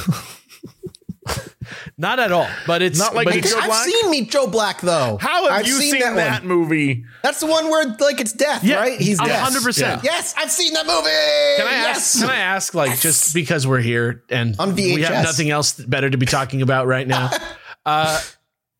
[1.97, 2.47] not at all.
[2.67, 3.85] But it's Not like but Meet it's- Joe I've Black?
[3.87, 5.17] seen Meet Joe Black though.
[5.19, 7.05] How have I've you seen, that, that, movie?
[7.23, 8.99] That's the one where like it's death, Yeah, right?
[8.99, 9.51] He's I'm death.
[9.53, 10.03] 100%.
[10.03, 11.09] Yes, I've seen that movie.
[11.57, 11.97] Can I yes.
[12.15, 12.19] ask?
[12.21, 12.73] Can I ask?
[12.73, 16.61] Like, just because we're here and On we have nothing else better to be talking
[16.61, 17.31] about right now.
[17.85, 18.19] uh,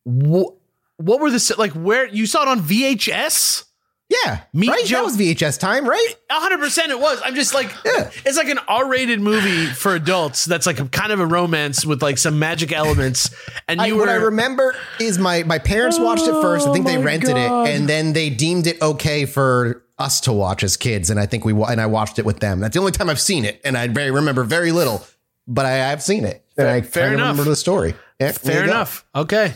[0.05, 0.53] wh-
[0.97, 1.71] what were the like?
[1.73, 3.63] Where you saw it on VHS?
[4.09, 4.85] Yeah, Meet right.
[4.85, 6.15] Joe- That was VHS time, right?
[6.31, 7.21] hundred percent, it was.
[7.23, 8.09] I'm just like, Yeah.
[8.25, 10.45] it's like an R-rated movie for adults.
[10.45, 13.29] That's like a kind of a romance with like some magic elements.
[13.67, 16.67] And I, you what I remember is my my parents watched it first.
[16.67, 17.67] I think they Oh rented God.
[17.69, 21.11] it, and then they deemed it okay for us to watch as kids.
[21.11, 22.59] And I think we and I watched it with them.
[22.61, 25.05] That's the only time I've seen it, and I very remember very little,
[25.47, 26.43] but I, I've seen it.
[26.57, 27.29] And I fair enough.
[27.29, 27.93] remember the story.
[28.19, 28.71] Yeah, fair you go.
[28.71, 29.05] enough.
[29.15, 29.53] Okay.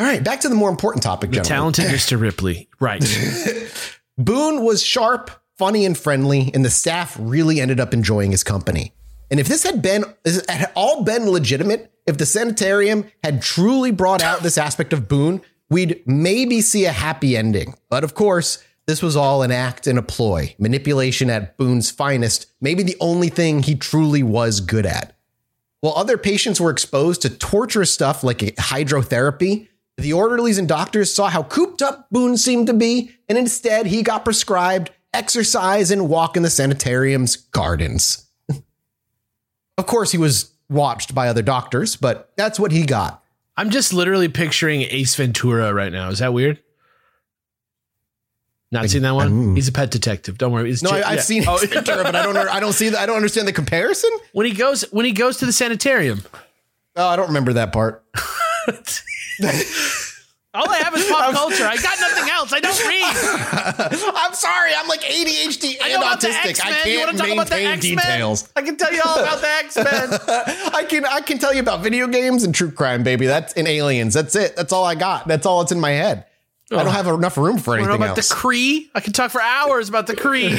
[0.00, 1.74] All right, back to the more important topic, gentlemen.
[1.74, 2.18] Talented Mr.
[2.18, 2.70] Ripley.
[2.80, 3.04] Right.
[4.16, 8.94] Boone was sharp, funny, and friendly, and the staff really ended up enjoying his company.
[9.30, 10.04] And if this had been
[10.48, 15.42] had all been legitimate, if the sanitarium had truly brought out this aspect of Boone,
[15.68, 17.74] we'd maybe see a happy ending.
[17.90, 22.46] But of course, this was all an act and a ploy, manipulation at Boone's finest,
[22.58, 25.14] maybe the only thing he truly was good at.
[25.80, 29.68] While other patients were exposed to torturous stuff like hydrotherapy,
[30.02, 34.02] the orderlies and doctors saw how cooped up Boone seemed to be, and instead he
[34.02, 38.26] got prescribed exercise and walk in the sanitarium's gardens.
[39.78, 43.22] of course, he was watched by other doctors, but that's what he got.
[43.56, 46.08] I'm just literally picturing Ace Ventura right now.
[46.08, 46.60] Is that weird?
[48.72, 49.30] Not seen that one.
[49.30, 49.56] Mm.
[49.56, 50.38] He's a pet detective.
[50.38, 50.70] Don't worry.
[50.70, 51.20] It's No, I, I've yeah.
[51.22, 52.36] seen Oh, Ace Ventura, but I don't.
[52.36, 52.88] I don't see.
[52.88, 54.10] The, I don't understand the comparison.
[54.32, 56.22] when he goes when he goes to the sanitarium.
[56.94, 58.04] Oh, I don't remember that part.
[60.52, 61.62] All I have is pop culture.
[61.64, 62.52] I got nothing else.
[62.52, 64.12] I don't read.
[64.16, 64.72] I'm sorry.
[64.76, 66.60] I'm like ADHD and know about the autistic.
[66.64, 68.48] I You want can't to talk about the maintain details.
[68.56, 69.86] I can tell you all about the X-Men.
[70.74, 73.26] I can I can tell you about video games and true crime, baby.
[73.26, 74.12] That's in aliens.
[74.12, 74.56] That's it.
[74.56, 75.28] That's all I got.
[75.28, 76.26] That's all that's in my head.
[76.72, 78.28] I don't have enough room for anything about else.
[78.28, 78.90] the Cree?
[78.92, 80.52] I can talk for hours about the Cree.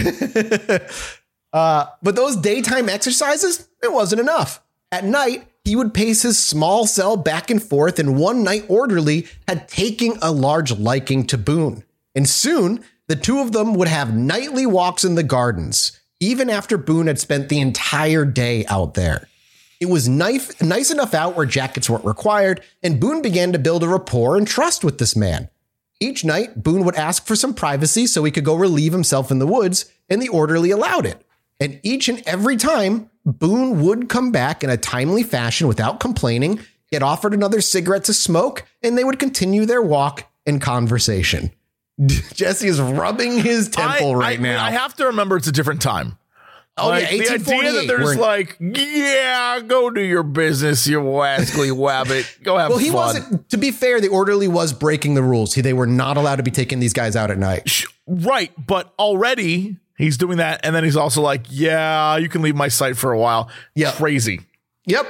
[1.54, 4.62] Uh, but those daytime exercises, it wasn't enough.
[4.92, 9.28] At night, he would pace his small cell back and forth, and one night orderly
[9.48, 11.84] had taken a large liking to Boone.
[12.16, 16.78] And soon, the two of them would have nightly walks in the gardens, even after
[16.78, 19.28] Boone had spent the entire day out there.
[19.80, 23.84] It was nice, nice enough out where jackets weren't required, and Boone began to build
[23.84, 25.50] a rapport and trust with this man.
[26.00, 29.40] Each night, Boone would ask for some privacy so he could go relieve himself in
[29.40, 31.24] the woods, and the orderly allowed it.
[31.62, 36.60] And each and every time, Boone would come back in a timely fashion without complaining,
[36.92, 41.52] get offered another cigarette to smoke, and they would continue their walk and conversation.
[42.34, 44.66] Jesse is rubbing his temple I- right I- now.
[44.66, 46.18] I have to remember it's a different time.
[46.78, 51.00] Oh Like, yeah, the idea that just in- like, yeah, go do your business, you
[51.00, 52.42] wascally wabbit.
[52.44, 52.96] Go have well, he fun.
[52.96, 53.50] wasn't.
[53.50, 55.54] To be fair, the orderly was breaking the rules.
[55.54, 57.84] He, they were not allowed to be taking these guys out at night.
[58.08, 62.56] Right, but already he's doing that, and then he's also like, "Yeah, you can leave
[62.56, 63.92] my site for a while." Yeah.
[63.92, 64.42] crazy.
[64.86, 65.06] Yep.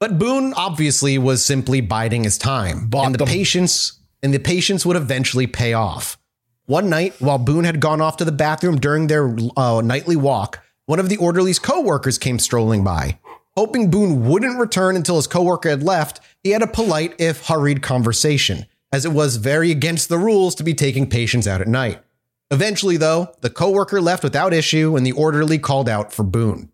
[0.00, 3.28] But Boone obviously was simply biding his time, Bought and the them.
[3.28, 6.18] patience and the patience would eventually pay off.
[6.66, 10.60] One night, while Boone had gone off to the bathroom during their uh, nightly walk,
[10.86, 13.18] one of the orderly's coworkers came strolling by.
[13.56, 17.82] Hoping Boone wouldn't return until his coworker had left, he had a polite, if hurried,
[17.82, 22.00] conversation, as it was very against the rules to be taking patients out at night.
[22.50, 26.70] Eventually, though, the coworker left without issue, and the orderly called out for Boone.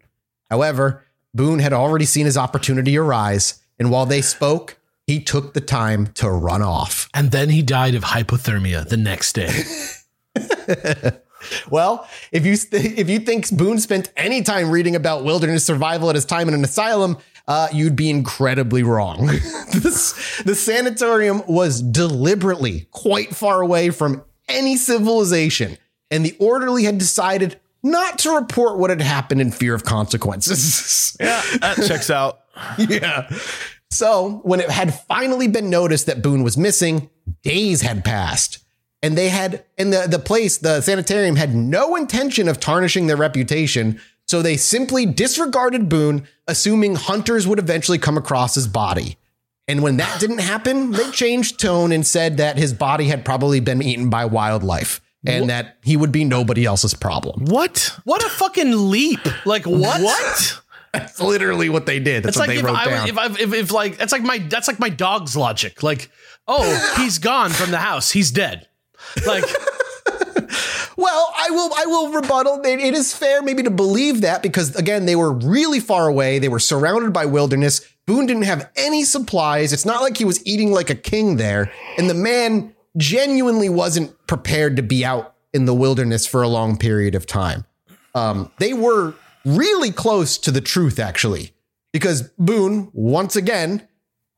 [0.51, 5.61] However, Boone had already seen his opportunity arise, and while they spoke, he took the
[5.61, 7.09] time to run off.
[7.15, 9.63] And then he died of hypothermia the next day.
[11.71, 16.11] Well, if you th- if you think Boone spent any time reading about wilderness survival
[16.11, 17.17] at his time in an asylum,
[17.49, 19.27] uh, you'd be incredibly wrong.
[19.73, 25.79] this, the sanatorium was deliberately quite far away from any civilization,
[26.11, 31.17] and the orderly had decided not to report what had happened in fear of consequences.
[31.21, 32.41] Yeah, that checks out.
[32.79, 33.31] yeah.
[33.91, 37.11] So when it had finally been noticed that Boone was missing,
[37.43, 38.65] days had passed.
[39.03, 43.17] And they had, and the, the place, the sanitarium had no intention of tarnishing their
[43.17, 44.01] reputation.
[44.27, 49.19] So they simply disregarded Boone, assuming hunters would eventually come across his body.
[49.71, 53.61] And when that didn't happen, they changed tone and said that his body had probably
[53.61, 57.45] been eaten by wildlife and that he would be nobody else's problem.
[57.47, 57.95] What?
[58.05, 59.21] What a fucking leap!
[59.47, 60.01] Like what?
[60.03, 60.61] What?
[60.93, 62.25] That's literally what they did.
[62.25, 63.09] That's It's what like they if wrote I down.
[63.09, 65.83] if I if, if like that's like my that's like my dog's logic.
[65.83, 66.11] Like,
[66.49, 68.11] oh, he's gone from the house.
[68.11, 68.67] He's dead.
[69.27, 69.45] Like,
[70.97, 71.71] Well, I will.
[71.75, 72.61] I will rebuttal.
[72.63, 76.39] It is fair, maybe, to believe that because again, they were really far away.
[76.39, 77.81] They were surrounded by wilderness.
[78.07, 79.73] Boone didn't have any supplies.
[79.73, 84.15] It's not like he was eating like a king there, and the man genuinely wasn't
[84.27, 87.65] prepared to be out in the wilderness for a long period of time.
[88.15, 91.53] Um, they were really close to the truth, actually,
[91.93, 93.87] because Boone once again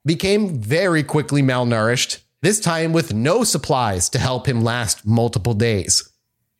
[0.04, 2.20] became very quickly malnourished.
[2.42, 6.10] This time with no supplies to help him last multiple days.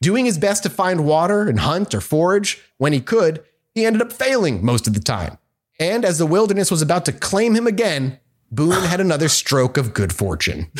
[0.00, 4.02] Doing his best to find water and hunt or forage when he could, he ended
[4.02, 5.38] up failing most of the time.
[5.78, 8.18] And as the wilderness was about to claim him again,
[8.50, 10.70] Boone had another stroke of good fortune.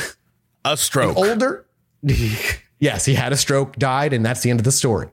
[0.64, 1.16] A stroke.
[1.16, 1.66] Older,
[2.78, 5.08] yes, he had a stroke, died, and that's the end of the story.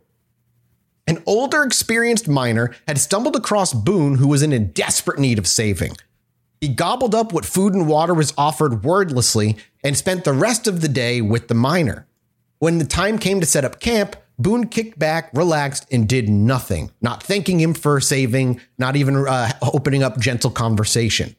[1.08, 5.48] An older, experienced miner had stumbled across Boone, who was in a desperate need of
[5.48, 5.94] saving.
[6.62, 10.82] He gobbled up what food and water was offered wordlessly and spent the rest of
[10.82, 12.06] the day with the miner.
[12.60, 16.92] When the time came to set up camp, Boone kicked back, relaxed, and did nothing,
[17.02, 21.36] not thanking him for saving, not even uh, opening up gentle conversation.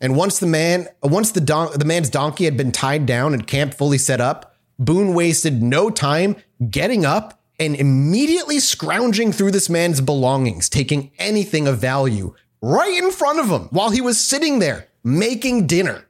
[0.00, 3.46] And once the man, once the don- the man's donkey had been tied down and
[3.46, 6.36] camp fully set up, Boone wasted no time
[6.70, 13.10] getting up and immediately scrounging through this man's belongings, taking anything of value right in
[13.10, 16.06] front of him while he was sitting there making dinner.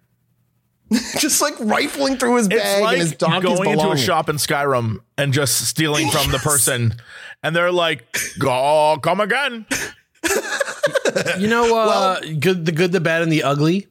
[1.18, 4.28] just like rifling through his It's bag like and his donkey's going into a shop
[4.28, 6.94] in Skyrim and just stealing from the person,
[7.42, 9.66] and they're like, "Go, come again."
[11.38, 13.86] you know, uh, good, the good, the bad, and the ugly.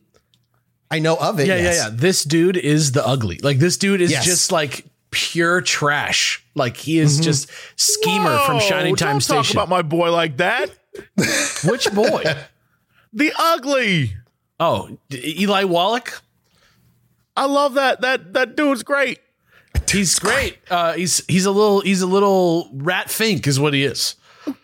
[0.92, 1.48] I know of it.
[1.48, 1.78] Yeah, yes.
[1.78, 1.90] yeah, yeah.
[1.92, 3.40] This dude is the ugly.
[3.42, 4.26] Like this dude is Yes.
[4.26, 6.46] just like pure trash.
[6.56, 10.70] Like he is just schemer from Shining Time don't talk about my boy like that.
[11.66, 12.24] Which boy?
[13.12, 14.16] The ugly.
[14.60, 16.22] oh, Eli Wallach.
[17.36, 18.02] I love that.
[18.02, 19.20] That that dude's great.
[19.90, 20.58] He's great.
[20.70, 24.16] Uh, he's he's a little he's a little rat fink is what he is.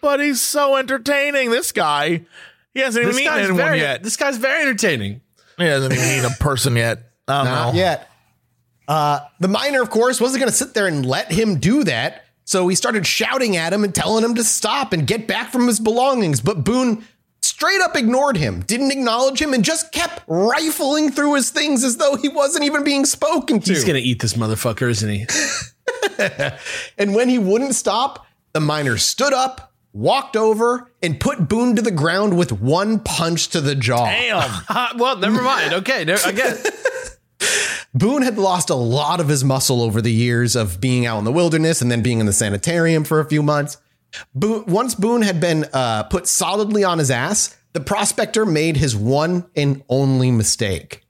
[0.01, 1.51] But he's so entertaining.
[1.51, 2.25] This guy.
[2.73, 4.03] He hasn't even This eaten anyone very yet.
[4.03, 5.21] this guy's very entertaining.
[5.57, 6.99] He hasn't even eaten a person yet.
[7.27, 7.79] I don't Not know.
[7.79, 8.09] yet.
[8.87, 12.25] Uh, the miner, of course, wasn't going to sit there and let him do that.
[12.45, 15.67] So he started shouting at him and telling him to stop and get back from
[15.67, 16.41] his belongings.
[16.41, 17.05] But Boone
[17.59, 21.97] straight up ignored him, didn't acknowledge him, and just kept rifling through his things as
[21.97, 23.73] though he wasn't even being spoken to.
[23.73, 25.25] He's gonna eat this motherfucker, isn't he?
[26.97, 31.81] and when he wouldn't stop, the miner stood up, walked over, and put Boone to
[31.81, 34.05] the ground with one punch to the jaw.
[34.05, 34.63] Damn.
[34.69, 35.73] Uh, well, never mind.
[35.73, 36.57] Okay, there, again.
[37.93, 41.25] Boone had lost a lot of his muscle over the years of being out in
[41.25, 43.75] the wilderness and then being in the sanitarium for a few months.
[44.33, 48.95] Boone, once Boone had been uh, put solidly on his ass, the prospector made his
[48.95, 51.03] one and only mistake.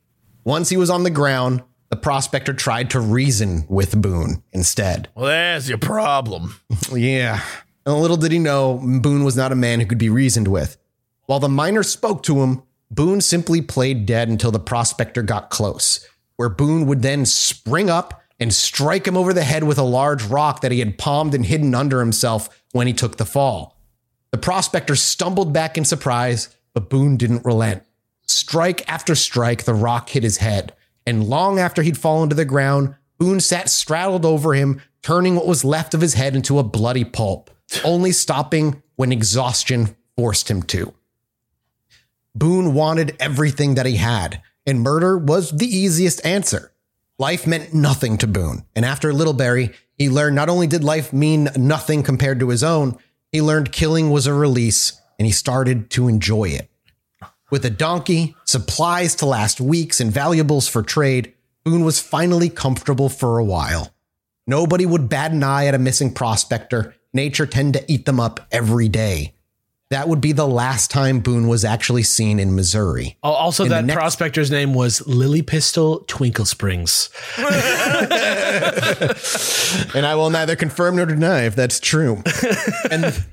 [0.43, 5.09] Once he was on the ground, the prospector tried to reason with Boone instead.
[5.15, 6.55] Well, there's your problem.
[6.93, 7.41] Yeah.
[7.85, 10.77] And little did he know, Boone was not a man who could be reasoned with.
[11.25, 16.07] While the miner spoke to him, Boone simply played dead until the prospector got close,
[16.35, 20.23] where Boone would then spring up and strike him over the head with a large
[20.23, 23.77] rock that he had palmed and hidden under himself when he took the fall.
[24.31, 27.83] The prospector stumbled back in surprise, but Boone didn't relent.
[28.27, 30.73] Strike after strike, the rock hit his head,
[31.05, 35.47] and long after he'd fallen to the ground, Boone sat straddled over him, turning what
[35.47, 37.49] was left of his head into a bloody pulp,
[37.83, 40.93] only stopping when exhaustion forced him to.
[42.35, 46.71] Boone wanted everything that he had, and murder was the easiest answer.
[47.17, 51.49] Life meant nothing to Boone, and after Littleberry, he learned not only did life mean
[51.55, 52.97] nothing compared to his own,
[53.31, 56.71] he learned killing was a release, and he started to enjoy it.
[57.51, 61.33] With a donkey, supplies to last weeks, and valuables for trade,
[61.65, 63.93] Boone was finally comfortable for a while.
[64.47, 66.95] Nobody would bat an eye at a missing prospector.
[67.13, 69.35] Nature tended to eat them up every day.
[69.89, 73.17] That would be the last time Boone was actually seen in Missouri.
[73.23, 77.09] Also, In the that next- prospector's name was Lily Pistol Twinkle Springs.
[79.95, 82.23] And I will neither confirm nor deny if that's true.
[82.91, 83.23] and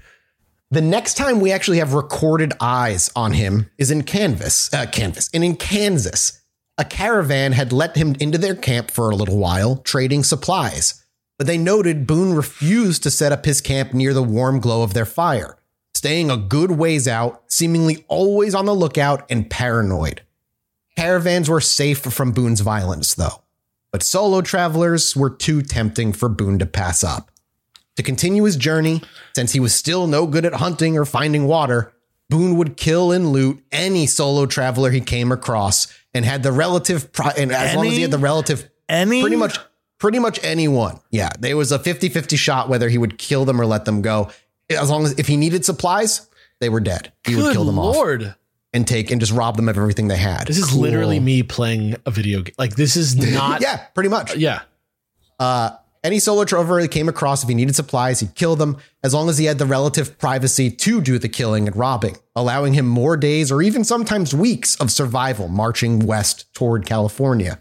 [0.71, 5.31] the next time we actually have recorded eyes on him is in Canvas, uh, Canvas,
[5.33, 6.41] and in Kansas.
[6.79, 11.03] A caravan had let him into their camp for a little while, trading supplies.
[11.39, 14.93] But they noted Boone refused to set up his camp near the warm glow of
[14.95, 15.56] their fire,
[15.97, 20.23] staying a good ways out, seemingly always on the lookout and paranoid.
[20.97, 23.43] Caravans were safe from Boone's violence, though
[23.97, 27.31] but solo travelers were too tempting for Boone to pass up.
[27.97, 29.01] To continue his journey,
[29.35, 31.95] since he was still no good at hunting or finding water,
[32.29, 37.11] Boone would kill and loot any solo traveler he came across and had the relative
[37.11, 39.59] pri- and as long as he had the relative Any pretty much
[39.99, 41.01] pretty much anyone.
[41.11, 44.31] Yeah, there was a 50-50 shot whether he would kill them or let them go.
[44.71, 46.29] As long as if he needed supplies,
[46.61, 47.13] they were dead.
[47.25, 48.35] He would Good kill them off lord.
[48.73, 50.47] and take and just rob them of everything they had.
[50.47, 52.55] This is literally me playing a video game.
[52.59, 53.61] Like, this is not.
[53.63, 54.35] yeah, pretty much.
[54.37, 54.63] Yeah.
[55.39, 55.71] Uh,
[56.03, 59.29] any solo trover he came across, if he needed supplies, he'd kill them as long
[59.29, 63.17] as he had the relative privacy to do the killing and robbing, allowing him more
[63.17, 67.61] days or even sometimes weeks of survival marching west toward California.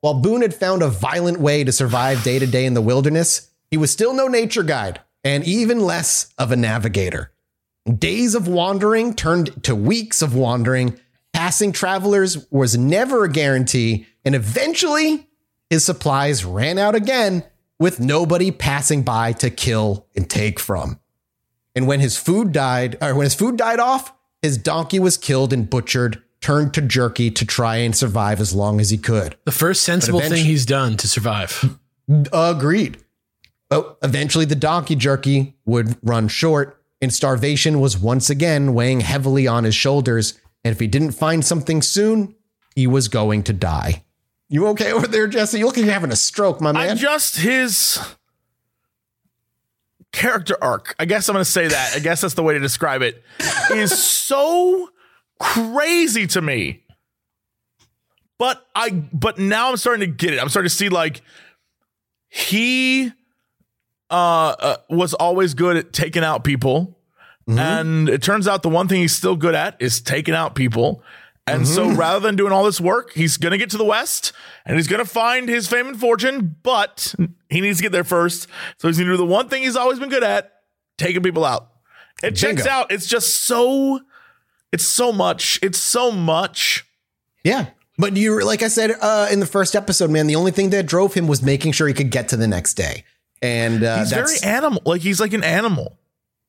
[0.00, 3.50] While Boone had found a violent way to survive day to day in the wilderness,
[3.70, 7.32] he was still no nature guide and even less of a navigator.
[7.98, 10.98] Days of wandering turned to weeks of wandering.
[11.32, 15.28] Passing travelers was never a guarantee, and eventually
[15.70, 17.44] his supplies ran out again
[17.78, 20.98] with nobody passing by to kill and take from.
[21.74, 24.12] And when his food died, or when his food died off,
[24.42, 28.80] his donkey was killed and butchered, turned to jerky to try and survive as long
[28.80, 29.36] as he could.
[29.44, 31.76] The first sensible thing he's done to survive.
[32.32, 32.98] Agreed.
[33.68, 39.46] But eventually the donkey jerky would run short, and starvation was once again weighing heavily
[39.46, 40.38] on his shoulders.
[40.64, 42.34] And if he didn't find something soon,
[42.74, 44.04] he was going to die.
[44.48, 45.58] You okay over there, Jesse?
[45.58, 46.90] You look like you're having a stroke, my man.
[46.90, 47.98] I just his
[50.12, 50.96] character arc.
[50.98, 51.92] I guess I'm going to say that.
[51.94, 53.22] I guess that's the way to describe it.
[53.70, 54.88] Is so
[55.38, 56.84] crazy to me.
[58.38, 60.40] But I but now I'm starting to get it.
[60.40, 61.22] I'm starting to see like
[62.28, 63.12] he
[64.10, 66.98] uh, uh was always good at taking out people.
[67.48, 71.02] And it turns out the one thing he's still good at is taking out people.
[71.46, 74.32] And so rather than doing all this work, he's going to get to the West
[74.66, 77.14] and he's going to find his fame and fortune, but
[77.48, 78.48] he needs to get there first.
[78.78, 80.52] So he's going to do the one thing he's always been good at
[80.98, 81.70] taking people out.
[82.22, 82.92] It checks out.
[82.92, 84.00] It's just so,
[84.72, 85.58] it's so much.
[85.62, 86.84] It's so much.
[87.44, 87.68] Yeah.
[87.96, 90.86] But you, like I said uh, in the first episode, man, the only thing that
[90.86, 93.04] drove him was making sure he could get to the next day.
[93.42, 94.82] And uh, He's very animal.
[94.84, 95.98] Like he's like an animal.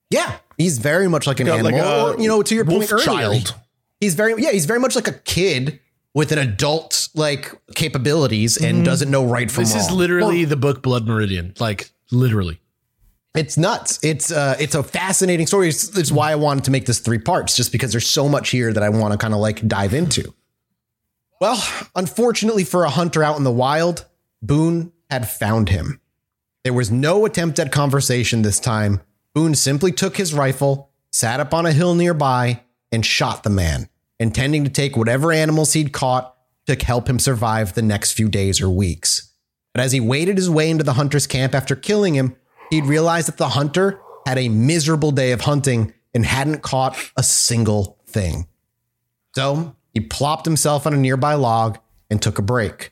[0.10, 1.72] yeah, he's very much like an animal.
[1.72, 3.56] like or, you know, to your point earlier, child.
[4.00, 5.80] he's very, yeah, he's very much like a kid
[6.16, 9.84] with an adult like capabilities and doesn't know right from This wrong.
[9.86, 11.54] is literally the book Blood Meridian.
[11.60, 12.60] Like, literally.
[13.36, 14.00] It's nuts.
[14.04, 15.70] It's uh, it's a fascinating story.
[15.70, 18.50] It's, it's why I wanted to make this three parts, just because there's so much
[18.50, 20.34] here that I want to kind of like dive into.
[21.40, 21.64] Well,
[21.96, 24.06] unfortunately for a hunter out in the wild,
[24.42, 26.02] Boone had found him.
[26.70, 29.02] There was no attempt at conversation this time.
[29.34, 32.62] Boone simply took his rifle, sat up on a hill nearby,
[32.92, 33.90] and shot the man,
[34.20, 36.36] intending to take whatever animals he'd caught
[36.68, 39.34] to help him survive the next few days or weeks.
[39.74, 42.36] But as he waded his way into the hunter's camp after killing him,
[42.70, 47.24] he'd realized that the hunter had a miserable day of hunting and hadn't caught a
[47.24, 48.46] single thing.
[49.34, 51.80] So he plopped himself on a nearby log
[52.12, 52.92] and took a break.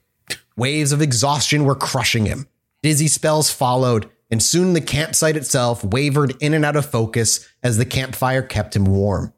[0.56, 2.48] Waves of exhaustion were crushing him.
[2.84, 7.78] Dizzy spells followed, and soon the campsite itself wavered in and out of focus as
[7.78, 9.34] the campfire kept him warm.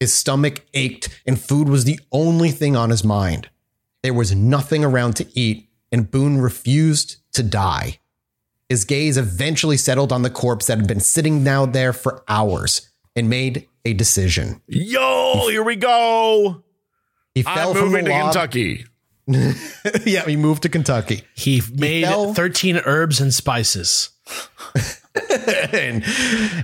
[0.00, 3.48] His stomach ached, and food was the only thing on his mind.
[4.02, 8.00] There was nothing around to eat, and Boone refused to die.
[8.68, 12.90] His gaze eventually settled on the corpse that had been sitting down there for hours
[13.14, 14.60] and made a decision.
[14.66, 16.64] Yo, here we go.
[17.34, 18.10] He fell I'm moving to.
[18.10, 18.86] Kentucky.
[20.04, 21.22] yeah, he moved to Kentucky.
[21.34, 24.10] He made fell- 13 herbs and spices.
[25.72, 26.02] and,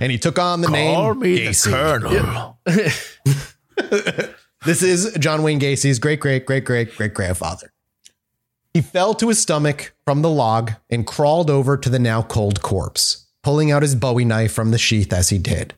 [0.01, 1.65] and he took on the Call name me Gacy.
[1.65, 2.59] the Colonel.
[4.63, 7.73] This is John Wayne Gacy's great great great great great grandfather.
[8.75, 12.61] He fell to his stomach from the log and crawled over to the now cold
[12.61, 15.73] corpse, pulling out his bowie knife from the sheath as he did.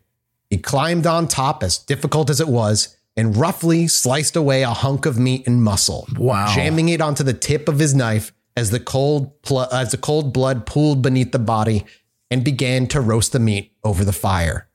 [0.50, 5.06] He climbed on top, as difficult as it was, and roughly sliced away a hunk
[5.06, 6.54] of meat and muscle, Wow.
[6.54, 10.34] jamming it onto the tip of his knife as the cold pl- as the cold
[10.34, 11.86] blood pooled beneath the body
[12.32, 14.68] and began to roast the meat over the fire.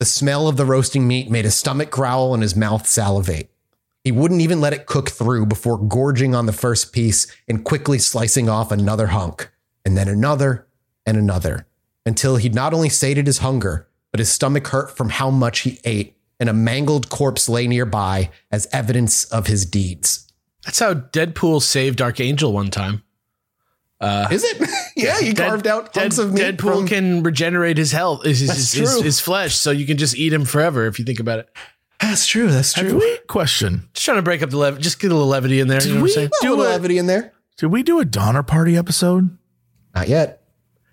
[0.00, 3.50] The smell of the roasting meat made his stomach growl and his mouth salivate.
[4.04, 7.98] He wouldn't even let it cook through before gorging on the first piece and quickly
[7.98, 9.50] slicing off another hunk,
[9.84, 10.66] and then another
[11.04, 11.66] and another,
[12.06, 15.80] until he'd not only sated his hunger, but his stomach hurt from how much he
[15.84, 20.30] ate, and a mangled corpse lay nearby as evidence of his deeds.
[20.64, 23.02] That's how Deadpool saved Archangel one time.
[24.00, 24.68] Uh, Is it?
[24.96, 28.24] yeah, he Dead- carved out Dead- hunks of meat Deadpool from- can regenerate his health,
[28.24, 31.04] his, his, That's his, his flesh, so you can just eat him forever if you
[31.04, 31.48] think about it.
[32.00, 32.48] That's true.
[32.48, 32.96] That's true.
[32.98, 33.88] we, question.
[33.94, 35.82] Just trying to break up the levity, just get a little levity in there.
[35.82, 36.30] You know what I'm we- saying?
[36.42, 37.32] A little levity in there.
[37.56, 39.36] Did we do a Donner Party episode?
[39.96, 40.37] Not yet.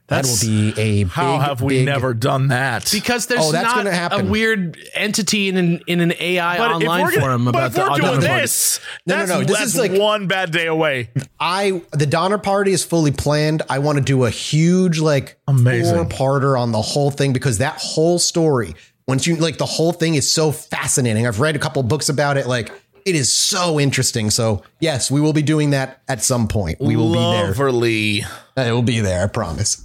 [0.07, 2.89] That's- that will be a How big, have we big- never done that?
[2.91, 7.47] Because there's Oh, not a weird entity in an in an AI But online forum
[7.47, 10.67] about the we're doing this, No, no, that's, no, this is like- one bad day
[10.67, 11.09] away.
[11.39, 13.63] I the Donner Party is fully planned.
[13.69, 15.95] I want to do a huge like Amazing.
[16.09, 18.75] four-parter on the whole thing because that whole story,
[19.07, 21.25] once you like the whole thing is so fascinating.
[21.25, 22.45] I've read a couple books about it.
[22.45, 22.71] Like
[23.05, 24.29] it is so interesting.
[24.29, 26.79] So yes, we will be doing that at some point.
[26.79, 28.67] We will be there.
[28.67, 29.23] It will be there.
[29.23, 29.84] I promise.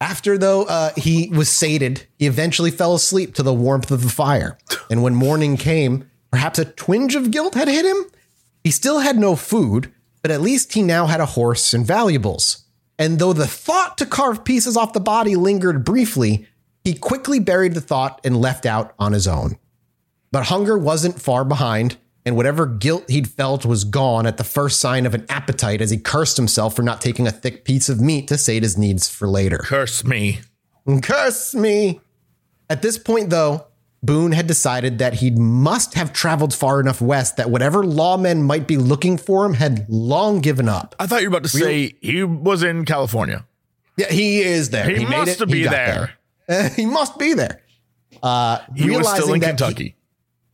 [0.00, 2.06] After though, uh, he was sated.
[2.18, 4.58] He eventually fell asleep to the warmth of the fire.
[4.90, 8.04] And when morning came, perhaps a twinge of guilt had hit him.
[8.62, 9.92] He still had no food,
[10.22, 12.64] but at least he now had a horse and valuables.
[12.98, 16.46] And though the thought to carve pieces off the body lingered briefly,
[16.84, 19.56] he quickly buried the thought and left out on his own.
[20.32, 21.96] But hunger wasn't far behind,
[22.26, 25.90] and whatever guilt he'd felt was gone at the first sign of an appetite as
[25.90, 29.08] he cursed himself for not taking a thick piece of meat to sate his needs
[29.08, 29.58] for later.
[29.58, 30.40] Curse me.
[31.02, 32.00] Curse me!
[32.68, 33.66] At this point, though,
[34.02, 38.66] Boone had decided that he must have traveled far enough west that whatever lawmen might
[38.68, 40.94] be looking for him had long given up.
[40.98, 43.46] I thought you were about to say he was in California.
[43.96, 44.88] Yeah, he is there.
[44.88, 45.46] He, made must it.
[45.50, 46.12] be He there.
[46.48, 46.68] there.
[46.76, 47.62] he must be there.
[48.22, 49.96] Uh, He was still in he- Kentucky.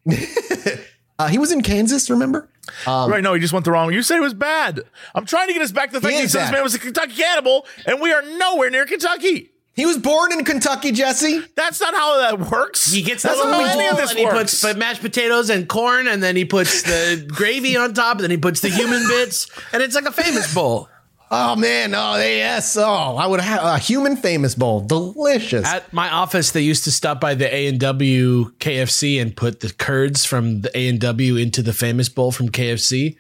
[1.23, 2.49] uh, he was in Kansas, remember?
[2.87, 3.89] right, no, he just went the wrong.
[3.89, 3.95] Way.
[3.95, 4.81] You said it was bad.
[5.15, 6.63] I'm trying to get us back to the fact He that he said this man
[6.63, 9.51] was a Kentucky cannibal, and we are nowhere near Kentucky.
[9.75, 11.43] He was born in Kentucky, Jesse.
[11.57, 12.93] That's not how that works.
[12.93, 15.01] He gets That's the little not how any bowl of this and he puts mashed
[15.01, 18.61] potatoes and corn, and then he puts the gravy on top, and then he puts
[18.61, 20.89] the human bits, and it's like a famous bowl.
[21.35, 25.67] Oh man, oh they, yes, oh I would have a human famous bowl, delicious.
[25.67, 29.61] At my office, they used to stop by the A and W KFC and put
[29.61, 33.17] the curds from the A and W into the famous bowl from KFC,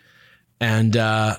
[0.60, 1.38] and uh,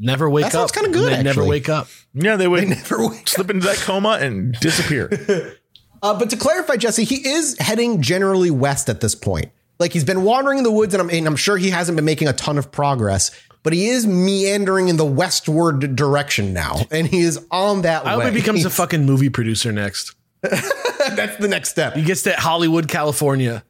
[0.00, 0.82] never wake That sounds up.
[0.82, 1.86] kinda good, They never wake up.
[2.12, 5.56] yeah, they would Never wake slip into that coma and disappear.
[6.02, 9.50] Uh, but to clarify, Jesse, he is heading generally west at this point.
[9.78, 12.04] Like he's been wandering in the woods, and I'm, and I'm sure he hasn't been
[12.04, 13.30] making a ton of progress.
[13.64, 18.10] But he is meandering in the westward direction now, and he is on that I
[18.10, 18.30] hope way.
[18.30, 20.14] he becomes a fucking movie producer next.
[20.42, 21.94] That's the next step.
[21.94, 23.64] He gets to Hollywood, California.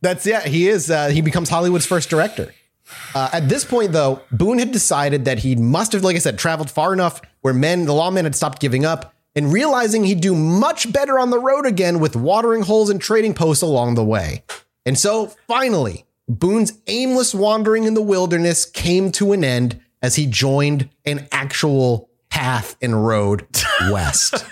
[0.00, 0.40] That's yeah.
[0.40, 0.90] He is.
[0.90, 2.52] Uh, he becomes Hollywood's first director.
[3.14, 6.38] Uh, at this point, though, Boone had decided that he must have, like I said,
[6.38, 10.34] traveled far enough where men, the lawmen, had stopped giving up, and realizing he'd do
[10.34, 14.42] much better on the road again with watering holes and trading posts along the way.
[14.84, 20.26] And so, finally, Boone's aimless wandering in the wilderness came to an end as he
[20.26, 23.46] joined an actual path and road
[23.90, 24.44] west.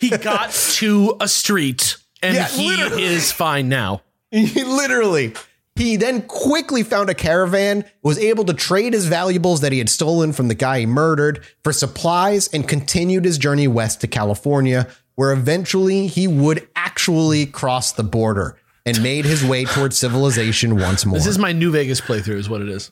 [0.00, 3.02] He got to a street, and Yeah, he literally.
[3.04, 4.02] is fine now.
[4.30, 5.32] He literally.
[5.76, 9.88] He then quickly found a caravan, was able to trade his valuables that he had
[9.88, 14.88] stolen from the guy he murdered for supplies, and continued his journey west to California,
[15.16, 18.56] where eventually he would actually cross the border
[18.86, 21.18] and made his way towards civilization once more.
[21.18, 22.90] This is my New Vegas playthrough, is what it is.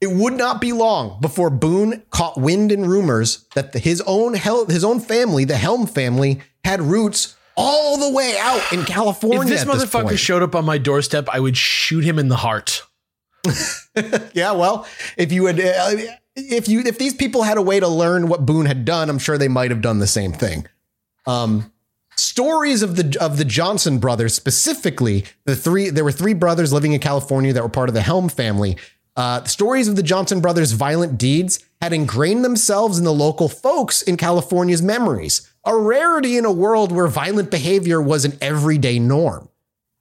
[0.00, 4.32] It would not be long before Boone caught wind and rumors that the, his own
[4.32, 9.42] hel- his own family, the Helm family, had roots all the way out in California.
[9.42, 10.18] If this this motherfucker point.
[10.18, 12.82] showed up on my doorstep, I would shoot him in the heart.
[14.32, 14.86] yeah, well,
[15.18, 18.46] if you had, uh, if you, if these people had a way to learn what
[18.46, 20.66] Boone had done, I'm sure they might have done the same thing.
[21.26, 21.70] Um,
[22.20, 26.92] stories of the of the Johnson brothers, specifically the three, there were three brothers living
[26.92, 28.76] in California that were part of the Helm family.
[29.16, 34.02] Uh, stories of the Johnson brothers' violent deeds had ingrained themselves in the local folks
[34.02, 39.48] in California's memories, a rarity in a world where violent behavior was an everyday norm.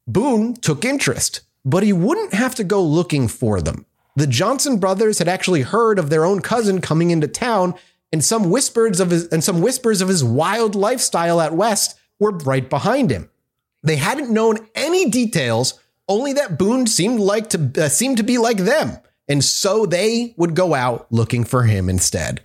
[0.07, 3.85] Boone took interest, but he wouldn't have to go looking for them.
[4.15, 7.75] The Johnson brothers had actually heard of their own cousin coming into town,
[8.11, 12.31] and some whispers of his and some whispers of his wild lifestyle at West were
[12.31, 13.29] right behind him.
[13.81, 18.37] They hadn't known any details, only that Boone seemed like to uh, seemed to be
[18.37, 18.97] like them,
[19.27, 22.41] and so they would go out looking for him instead.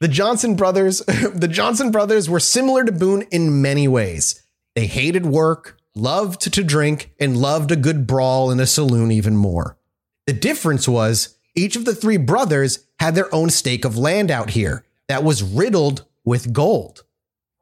[0.00, 0.98] The Johnson brothers,
[1.34, 4.42] the Johnson brothers were similar to Boone in many ways.
[4.74, 9.36] They hated work, loved to drink, and loved a good brawl in a saloon even
[9.36, 9.76] more.
[10.26, 14.50] The difference was each of the three brothers had their own stake of land out
[14.50, 17.04] here that was riddled with gold.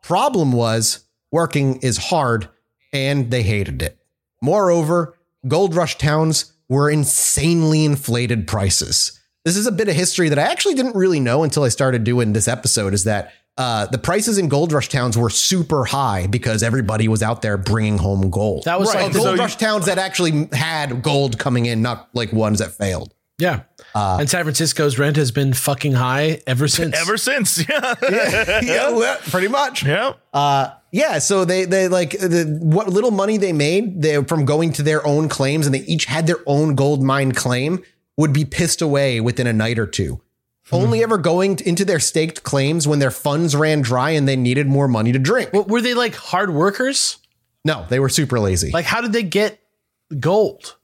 [0.03, 2.49] Problem was, working is hard
[2.93, 3.99] and they hated it.
[4.43, 5.17] Moreover,
[5.47, 9.19] gold rush towns were insanely inflated prices.
[9.45, 12.05] This is a bit of history that I actually didn't really know until I started
[12.05, 16.27] doing this episode is that uh, the prices in gold rush towns were super high
[16.29, 18.65] because everybody was out there bringing home gold.
[18.65, 19.05] That was Right.
[19.05, 22.61] like gold so you- rush towns that actually had gold coming in, not like ones
[22.61, 23.15] that failed.
[23.39, 23.63] Yeah.
[23.95, 26.97] Uh, and San Francisco's rent has been fucking high ever since.
[26.97, 27.59] Ever since.
[27.69, 27.95] Yeah.
[28.63, 29.85] yeah, well, pretty much.
[29.85, 30.15] yeah.
[30.33, 34.73] Uh, yeah, so they they like the what little money they made they, from going
[34.75, 37.83] to their own claims, and they each had their own gold mine claim,
[38.17, 40.21] would be pissed away within a night or two.
[40.71, 44.67] Only ever going into their staked claims when their funds ran dry and they needed
[44.67, 45.51] more money to drink.
[45.53, 47.17] Well, were they like hard workers?
[47.65, 49.59] No, they were super lazy Like, how did they get
[50.21, 50.77] gold?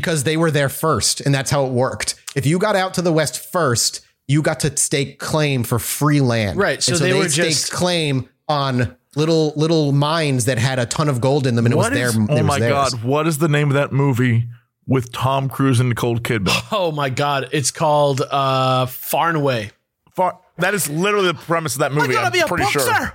[0.00, 2.14] Because they were there first, and that's how it worked.
[2.34, 6.20] If you got out to the west first, you got to stake claim for free
[6.20, 6.58] land.
[6.58, 10.86] Right, so And they were staked just- claim on little little mines that had a
[10.86, 12.08] ton of gold in them, and it was is- their.
[12.08, 12.72] oh it was my theirs.
[12.94, 13.04] God.
[13.04, 14.48] What is the name of that movie
[14.86, 16.50] with Tom Cruise and Nicole Kidman?
[16.72, 19.70] Oh my god, it's called uh Far and Away.
[20.14, 22.06] Far, that is literally the premise of that movie.
[22.08, 22.80] I'm gonna I'm be a pretty boxer.
[22.80, 23.12] sure.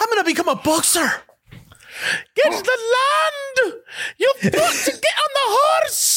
[0.00, 1.08] I'm gonna become a boxer.
[2.34, 3.82] Get to the land.
[4.18, 6.15] You've got to get on the horse.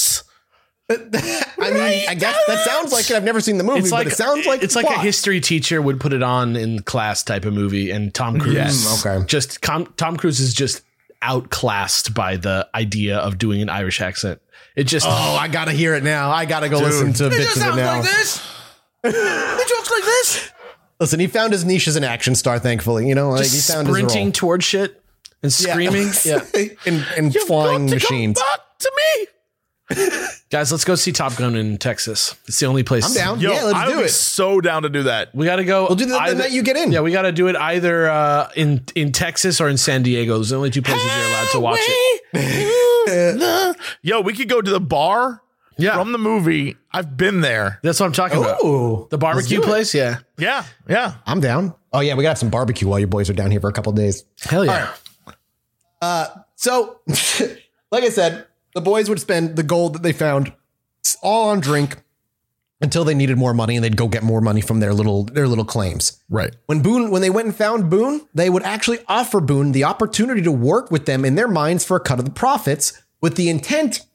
[0.91, 3.15] I mean, I guess that sounds like it.
[3.15, 4.99] I've never seen the movie, It's like but it sounds like it's the like a
[4.99, 8.55] history teacher would put it on in class type of movie, and Tom Cruise.
[8.55, 9.03] Yes.
[9.03, 9.25] Mm, okay.
[9.27, 10.81] Just com- Tom Cruise is just
[11.21, 14.41] outclassed by the idea of doing an Irish accent.
[14.75, 16.31] It just Oh, I gotta hear it now.
[16.31, 18.01] I gotta go listen to bits of it now.
[18.01, 18.41] this.
[19.03, 20.51] it talks like this.
[20.99, 22.59] Listen, he found his niche as an action star.
[22.59, 25.01] Thankfully, you know, like he found sprinting his towards shit
[25.43, 26.09] and screaming.
[26.25, 26.39] yeah.
[26.53, 26.65] role.
[26.85, 28.39] and, and flying Got to come machines.
[28.39, 29.27] back to me.
[30.49, 32.35] Guys, let's go see Top Gun in Texas.
[32.47, 33.05] It's the only place.
[33.05, 33.39] I'm down.
[33.39, 34.09] Yo, yeah, let's I do would be it.
[34.09, 35.33] so down to do that.
[35.35, 35.85] We got to go.
[35.87, 36.91] We'll do that the either- night you get in.
[36.91, 40.37] Yeah, we got to do it either uh, in in Texas or in San Diego.
[40.37, 41.79] Those are the only two places you're allowed to watch
[42.33, 43.77] it.
[44.01, 45.41] Yo, we could go to the bar
[45.77, 46.75] Yeah, from the movie.
[46.91, 47.79] I've been there.
[47.83, 48.63] that's what I'm talking about.
[48.63, 49.73] Ooh, The barbecue let's do it.
[49.73, 49.93] place.
[49.95, 51.15] Yeah, Yeah, yeah.
[51.25, 51.73] I'm down.
[51.93, 53.91] Oh yeah, we got some barbecue while your boys are down here for a couple
[53.93, 54.23] days.
[54.41, 54.89] hell yeah.
[56.55, 56.99] So,
[57.91, 60.53] like I said, the boys would spend the gold that they found
[61.21, 61.97] all on drink
[62.81, 65.47] until they needed more money, and they'd go get more money from their little their
[65.47, 66.21] little claims.
[66.29, 66.55] Right.
[66.67, 70.41] When Boone, when they went and found Boone, they would actually offer Boone the opportunity
[70.43, 73.49] to work with them in their mines for a cut of the profits, with the
[73.49, 74.05] intent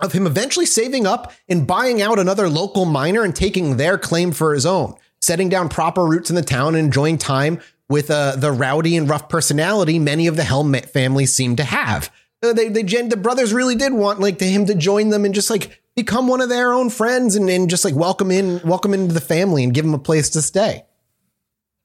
[0.00, 4.32] of him eventually saving up and buying out another local miner and taking their claim
[4.32, 8.36] for his own, setting down proper roots in the town and enjoying time with uh,
[8.36, 12.10] the rowdy and rough personality many of the Helm families seem to have.
[12.42, 15.34] Uh, they, they, the brothers really did want like to him to join them and
[15.34, 18.94] just like become one of their own friends and, and just like welcome in, welcome
[18.94, 20.84] into the family and give him a place to stay.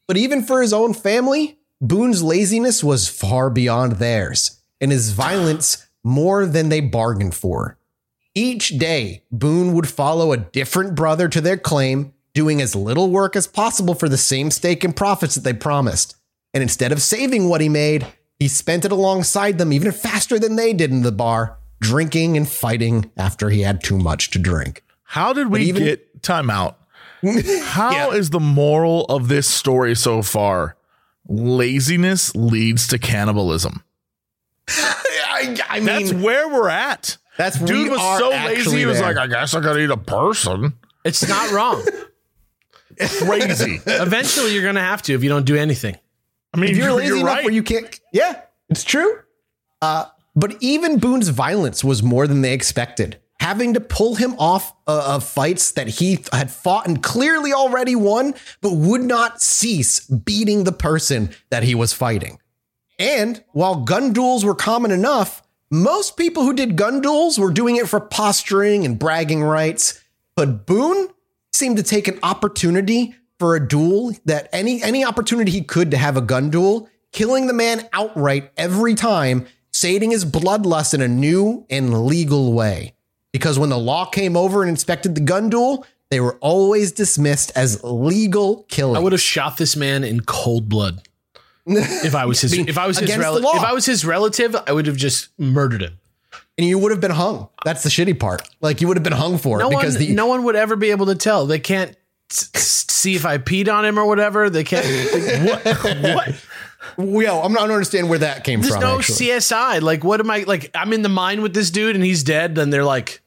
[0.07, 5.85] But even for his own family, Boone's laziness was far beyond theirs, and his violence
[6.03, 7.77] more than they bargained for.
[8.35, 13.35] Each day, Boone would follow a different brother to their claim, doing as little work
[13.35, 16.15] as possible for the same stake and profits that they promised.
[16.53, 18.07] And instead of saving what he made,
[18.43, 22.45] he spent it alongside them even faster than they did in the bar, drinking and
[22.49, 24.83] fighting after he had too much to drink.
[25.03, 26.77] How did we even- get time out?
[27.63, 30.75] How is the moral of this story so far?
[31.29, 33.81] Laziness leads to cannibalism.
[34.67, 37.15] I, I mean, That's where we're at.
[37.37, 38.59] That's- dude was so lazy.
[38.59, 39.07] actually He was there.
[39.13, 40.73] like, I guess I gotta eat a person.
[41.05, 41.81] It's not wrong.
[42.99, 43.79] Crazy.
[43.85, 45.95] Eventually, you're gonna have to if you don't do anything.
[46.53, 47.43] I mean, if you're you're, lazy you're enough right.
[47.45, 49.19] where you can't, yeah, it's true.
[49.81, 53.19] Uh, but even Boone's violence was more than they expected.
[53.39, 57.95] Having to pull him off uh, of fights that he had fought and clearly already
[57.95, 62.39] won, but would not cease beating the person that he was fighting.
[62.97, 67.75] And while gun duels were common enough, most people who did gun duels were doing
[67.75, 70.01] it for posturing and bragging rights.
[70.35, 71.09] But Boone
[71.51, 75.97] seemed to take an opportunity for a duel that any any opportunity he could to
[75.97, 81.09] have a gun duel, killing the man outright every time, sating his bloodlust in a
[81.09, 82.93] new and legal way.
[83.33, 87.51] Because when the law came over and inspected the gun duel, they were always dismissed
[87.53, 88.95] as legal killing.
[88.95, 91.01] I would have shot this man in cold blood.
[91.65, 94.71] If I was his, if I was his, rel- if I was his relative, I
[94.71, 95.99] would have just murdered him.
[96.57, 97.49] and you would have been hung.
[97.65, 98.41] That's the shitty part.
[98.61, 100.55] Like you would have been hung for No it because one, the no one would
[100.55, 101.45] ever be able to tell.
[101.45, 101.97] They can't
[102.33, 104.49] see if I peed on him or whatever.
[104.49, 104.85] They can't.
[106.15, 106.45] what?
[106.97, 108.81] Well, I'm not I don't understand where that came There's from.
[108.81, 109.27] no actually.
[109.27, 109.81] CSI.
[109.81, 110.69] Like, what am I like?
[110.75, 112.55] I'm in the mine with this dude and he's dead.
[112.55, 113.21] Then they're like,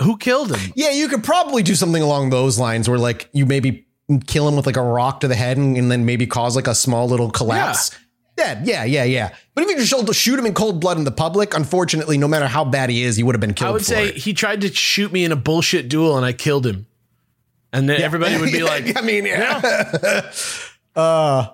[0.00, 0.72] who killed him?
[0.76, 3.86] yeah, you could probably do something along those lines where like you maybe
[4.26, 6.66] kill him with like a rock to the head and, and then maybe cause like
[6.66, 7.96] a small little collapse.
[8.38, 9.34] Yeah, yeah, yeah, yeah.
[9.54, 12.28] But if you just shoot- shoot him in cold blood in the public, unfortunately, no
[12.28, 13.70] matter how bad he is, he would have been killed.
[13.70, 14.16] I would for say it.
[14.16, 16.86] he tried to shoot me in a bullshit duel and I killed him.
[17.76, 20.30] And then everybody would be like, I mean, yeah.
[20.96, 21.48] uh,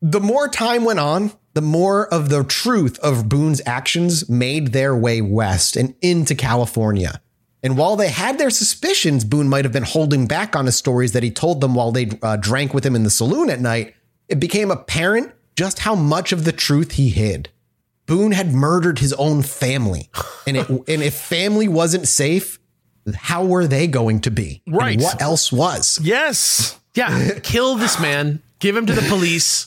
[0.00, 4.96] the more time went on, the more of the truth of Boone's actions made their
[4.96, 7.20] way west and into California.
[7.62, 11.12] And while they had their suspicions, Boone might have been holding back on his stories
[11.12, 13.94] that he told them while they uh, drank with him in the saloon at night.
[14.28, 17.50] It became apparent just how much of the truth he hid.
[18.06, 20.10] Boone had murdered his own family,
[20.46, 22.58] and it, and if family wasn't safe,
[23.14, 24.62] how were they going to be?
[24.66, 25.00] And Right.
[25.00, 25.98] what else was?
[26.02, 26.78] Yes.
[26.94, 29.66] yeah, kill this man, give him to the police,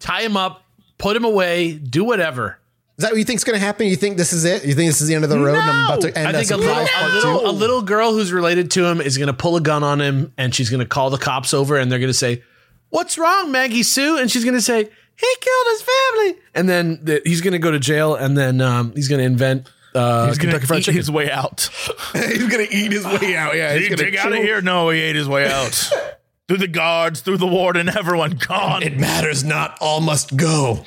[0.00, 0.64] tie him up,
[0.98, 2.58] put him away, do whatever.
[2.96, 3.88] Is that what you think's going to happen?
[3.88, 4.64] You think this is it?
[4.64, 5.56] You think this is the end of the road?
[5.56, 8.32] and I'm about to end I think a little, a, little, a little girl who's
[8.32, 10.86] related to him is going to pull a gun on him and she's going to
[10.86, 12.42] call the cops over and they're going to say,
[12.90, 14.18] What's wrong, Maggie Sue?
[14.18, 16.34] And she's going to say, He killed his family.
[16.54, 19.24] And then the, he's going to go to jail and then um, he's going to
[19.24, 20.96] invent uh, He's gonna Kentucky Fried eat Chicken.
[20.98, 21.70] his way out.
[22.12, 23.56] he's going to eat his way out.
[23.56, 24.60] Yeah, Did he's he going dig out of here?
[24.60, 25.72] No, he ate his way out.
[26.48, 28.82] through the guards, through the warden, everyone gone.
[28.82, 29.76] It matters not.
[29.80, 30.84] All must go.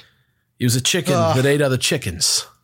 [0.60, 2.46] He was a chicken that ate other chickens.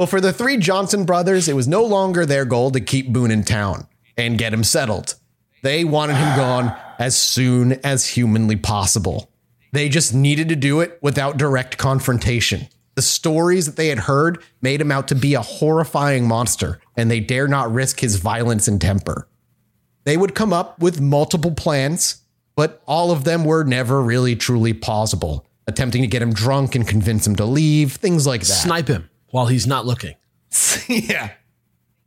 [0.00, 3.30] Well, for the three Johnson brothers, it was no longer their goal to keep Boone
[3.30, 5.14] in town and get him settled.
[5.62, 9.30] They wanted him gone as soon as humanly possible.
[9.72, 12.68] They just needed to do it without direct confrontation.
[13.00, 17.10] The stories that they had heard made him out to be a horrifying monster, and
[17.10, 19.26] they dare not risk his violence and temper.
[20.04, 22.20] They would come up with multiple plans,
[22.56, 25.46] but all of them were never really truly plausible.
[25.66, 28.48] Attempting to get him drunk and convince him to leave, things like that.
[28.48, 30.16] Snipe him while he's not looking.
[30.86, 31.30] yeah.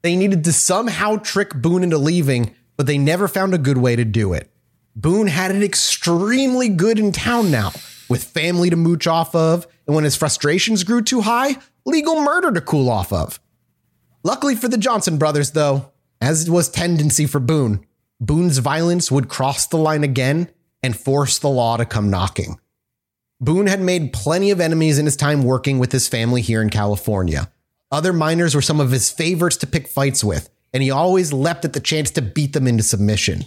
[0.03, 3.95] They needed to somehow trick Boone into leaving, but they never found a good way
[3.95, 4.51] to do it.
[4.95, 7.71] Boone had it extremely good in town now,
[8.13, 12.51] with family to mooch off of, and when his frustrations grew too high, legal murder
[12.51, 13.39] to cool off of.
[14.23, 15.91] Luckily for the Johnson brothers, though,
[16.21, 17.83] as was tendency for Boone,
[18.21, 20.47] Boone's violence would cross the line again
[20.83, 22.59] and force the law to come knocking.
[23.41, 26.69] Boone had made plenty of enemies in his time working with his family here in
[26.69, 27.51] California.
[27.91, 31.65] Other miners were some of his favorites to pick fights with, and he always leapt
[31.65, 33.45] at the chance to beat them into submission.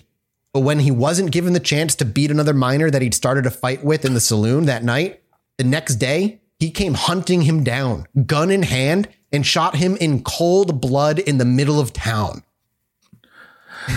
[0.57, 3.51] But when he wasn't given the chance to beat another miner that he'd started a
[3.51, 5.21] fight with in the saloon that night,
[5.59, 10.23] the next day, he came hunting him down, gun in hand, and shot him in
[10.23, 12.43] cold blood in the middle of town.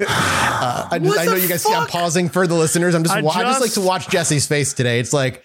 [0.00, 2.94] Uh, I, just, I know you guys see I'm pausing for the listeners.
[2.94, 5.00] I'm just, I wa- I just like to watch Jesse's face today.
[5.00, 5.42] It's like,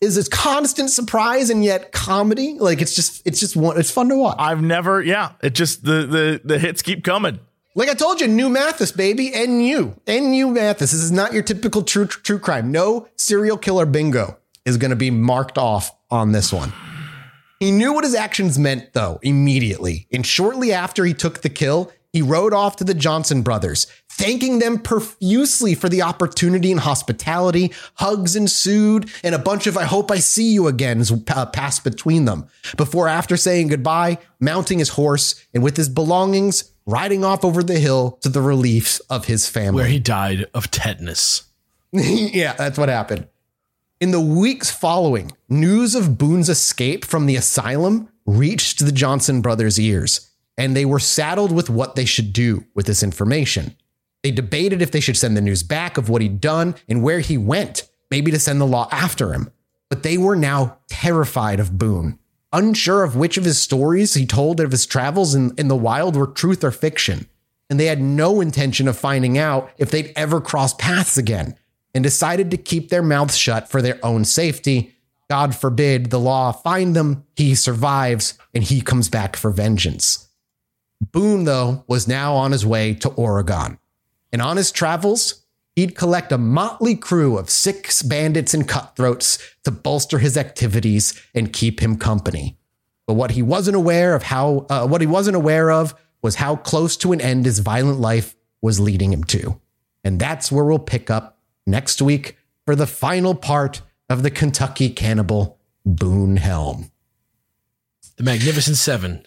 [0.00, 2.56] is this constant surprise and yet comedy?
[2.60, 4.36] Like it's just, it's just one, it's fun to watch.
[4.38, 5.32] I've never, yeah.
[5.42, 7.40] It just the the the hits keep coming.
[7.78, 10.90] Like I told you, new Mathis, baby, NU, NU Mathis.
[10.90, 12.72] This is not your typical true true crime.
[12.72, 16.72] No serial killer bingo is going to be marked off on this one.
[17.60, 20.08] He knew what his actions meant, though, immediately.
[20.12, 24.58] And shortly after he took the kill, he rode off to the Johnson brothers, thanking
[24.58, 27.72] them profusely for the opportunity and hospitality.
[27.94, 32.24] Hugs ensued, and a bunch of I hope I see you again uh, passed between
[32.24, 32.48] them.
[32.76, 37.78] Before, after saying goodbye, mounting his horse and with his belongings, riding off over the
[37.78, 39.82] hill to the relief of his family.
[39.82, 41.44] Where he died of tetanus.
[41.92, 43.28] yeah, that's what happened.
[44.00, 49.78] In the weeks following, news of Boone's escape from the asylum reached the Johnson brothers'
[49.78, 53.76] ears, and they were saddled with what they should do with this information.
[54.22, 57.20] They debated if they should send the news back of what he'd done and where
[57.20, 59.50] he went, maybe to send the law after him.
[59.90, 62.18] But they were now terrified of Boone,
[62.52, 66.16] unsure of which of his stories he told of his travels in, in the wild
[66.16, 67.28] were truth or fiction.
[67.70, 71.54] And they had no intention of finding out if they'd ever cross paths again
[71.94, 74.94] and decided to keep their mouths shut for their own safety.
[75.28, 80.28] God forbid the law find them, he survives, and he comes back for vengeance.
[81.12, 83.78] Boone, though, was now on his way to Oregon.
[84.32, 85.44] And on his travels,
[85.78, 91.52] he'd collect a motley crew of six bandits and cutthroats to bolster his activities and
[91.52, 92.58] keep him company.
[93.06, 96.56] But what he wasn't aware of how uh, what he wasn't aware of was how
[96.56, 99.60] close to an end his violent life was leading him to.
[100.02, 104.90] And that's where we'll pick up next week for the final part of the Kentucky
[104.90, 106.90] Cannibal Boone Helm.
[108.16, 109.24] The Magnificent Seven.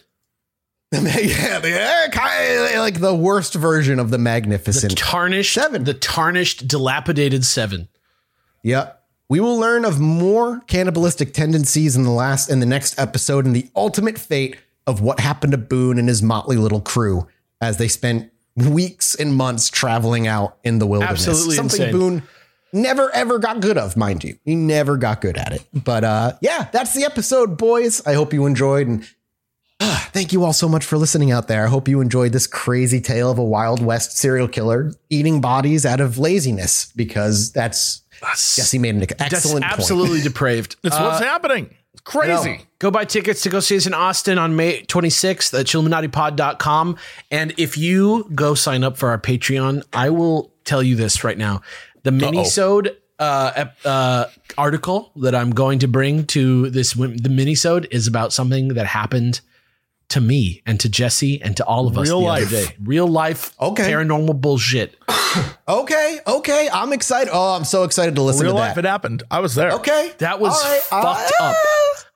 [1.02, 5.84] Yeah, the, of like the worst version of the Magnificent The tarnished Seven.
[5.84, 7.88] The tarnished, dilapidated seven.
[8.62, 9.02] Yep.
[9.30, 13.56] We will learn of more cannibalistic tendencies in the last in the next episode and
[13.56, 17.26] the ultimate fate of what happened to Boone and his motley little crew
[17.62, 21.26] as they spent weeks and months traveling out in the wilderness.
[21.26, 21.92] Absolutely Something insane.
[21.98, 22.22] Boone
[22.74, 24.36] never ever got good of, mind you.
[24.44, 25.64] He never got good at it.
[25.72, 28.06] But uh yeah, that's the episode, boys.
[28.06, 29.08] I hope you enjoyed and
[30.12, 31.64] Thank you all so much for listening out there.
[31.64, 35.84] I hope you enjoyed this crazy tale of a Wild West serial killer eating bodies
[35.86, 38.02] out of laziness because that's
[38.54, 39.72] Jesse made an That's excellent point.
[39.80, 40.76] absolutely depraved.
[40.82, 41.74] That's Uh, what's happening.
[41.92, 42.60] It's crazy.
[42.78, 46.96] Go buy tickets to go see us in Austin on May 26th at chilluminatipod.com.
[47.30, 51.36] And if you go sign up for our Patreon, I will tell you this right
[51.36, 51.62] now.
[52.04, 54.26] The mini-sode uh, uh,
[54.56, 59.40] article that I'm going to bring to this, the mini-sode is about something that happened
[60.12, 62.46] to me and to Jesse and to all of us Real the life.
[62.46, 62.76] other day.
[62.82, 63.90] Real life Okay.
[63.90, 64.96] paranormal bullshit.
[65.68, 66.68] Okay, okay.
[66.72, 67.30] I'm excited.
[67.32, 68.48] Oh, I'm so excited to listen to that.
[68.50, 68.84] Real to life, that.
[68.84, 69.22] it happened.
[69.30, 69.70] I was there.
[69.72, 70.12] Okay.
[70.18, 71.56] That was All right, fucked uh, up.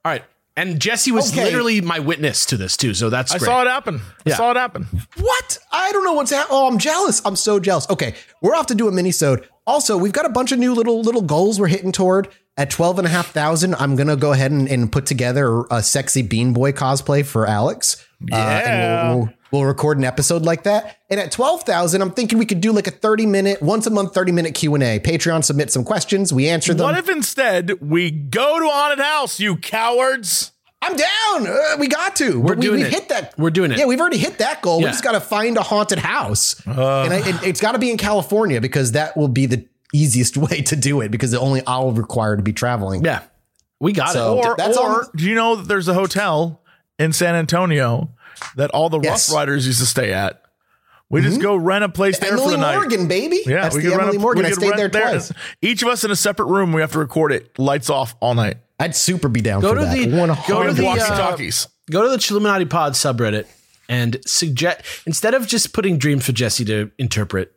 [0.05, 0.25] All right.
[0.57, 1.45] And Jesse was Okay.
[1.45, 2.93] literally my witness to this too.
[2.93, 3.47] So that's I great.
[3.47, 4.01] saw it happen.
[4.27, 4.37] I Yeah.
[4.37, 4.87] saw it happen.
[5.19, 5.59] What?
[5.73, 6.59] I don't know what's happening.
[6.59, 7.23] Oh, I'm jealous.
[7.25, 7.89] I'm so jealous.
[7.89, 9.49] Okay, we're off to do a mini-sode.
[9.67, 12.29] Also, we've got a bunch of new little little goals we're hitting toward.
[12.59, 15.65] At 12 and a half thousand, I'm going to go ahead and, and put together
[15.71, 18.03] a sexy Bean Boy cosplay for Alex.
[18.23, 18.71] Uh, Yeah.
[18.71, 20.97] and we'll, we'll, we'll record an episode like that.
[21.11, 24.15] And at 12,000, I'm thinking we could do like a 30 minute, once a month,
[24.15, 24.99] 30 minute Q&A.
[25.01, 26.33] Patreon submit some questions.
[26.33, 26.85] We answer them.
[26.87, 30.53] What if instead we go to haunted house, you cowards?
[30.81, 31.47] I'm down.
[31.49, 32.41] Uh, we got to.
[32.41, 32.95] We're we, doing we, have it.
[32.95, 33.35] hit that.
[33.39, 33.79] We're doing it.
[33.79, 34.81] Yeah, we've already hit that goal.
[34.81, 34.87] Yeah.
[34.87, 37.03] We just got to find a haunted house, Uh.
[37.03, 39.67] and I, it, it's got to be in California because that will be the
[39.97, 43.05] easiest way to do it because the only I'll require to be traveling.
[43.05, 43.23] Yeah.
[43.81, 44.47] We got So- it.
[44.47, 46.61] Or, That's or all- do you know that there's a hotel
[46.99, 48.11] in San Antonio
[48.57, 49.29] that all the Yes.
[49.31, 50.43] Rough Riders used to stay at?
[51.09, 52.75] We just go rent a place there for the night.
[52.75, 53.41] Morgan, baby.
[53.47, 54.43] Yeah, that's we the could rent Emily a, Morgan.
[54.43, 55.33] we I could stayed rent there twice.
[55.63, 56.73] Each of us in a separate room.
[56.73, 57.57] We have to record it.
[57.61, 58.57] Lights off all night.
[58.81, 59.95] I'd super be down Go for to that.
[59.97, 60.07] the-
[60.49, 61.67] go to the, Walkie uh.
[61.93, 63.47] Go to the Chilluminati Pod subreddit
[63.89, 67.53] and suggest instead of just putting dreams for Jesse to interpret,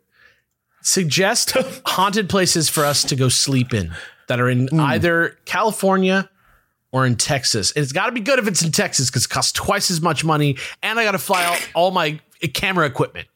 [0.81, 1.55] suggest
[1.85, 3.91] haunted places for us to go sleep in
[4.27, 4.79] that are in Hmm.
[4.81, 6.29] either California
[6.91, 7.71] or in Texas.
[7.71, 10.01] And it's got to be good if it's in Texas because it costs twice as
[10.01, 12.19] much money, and I got to fly out all my
[12.53, 13.27] camera equipment.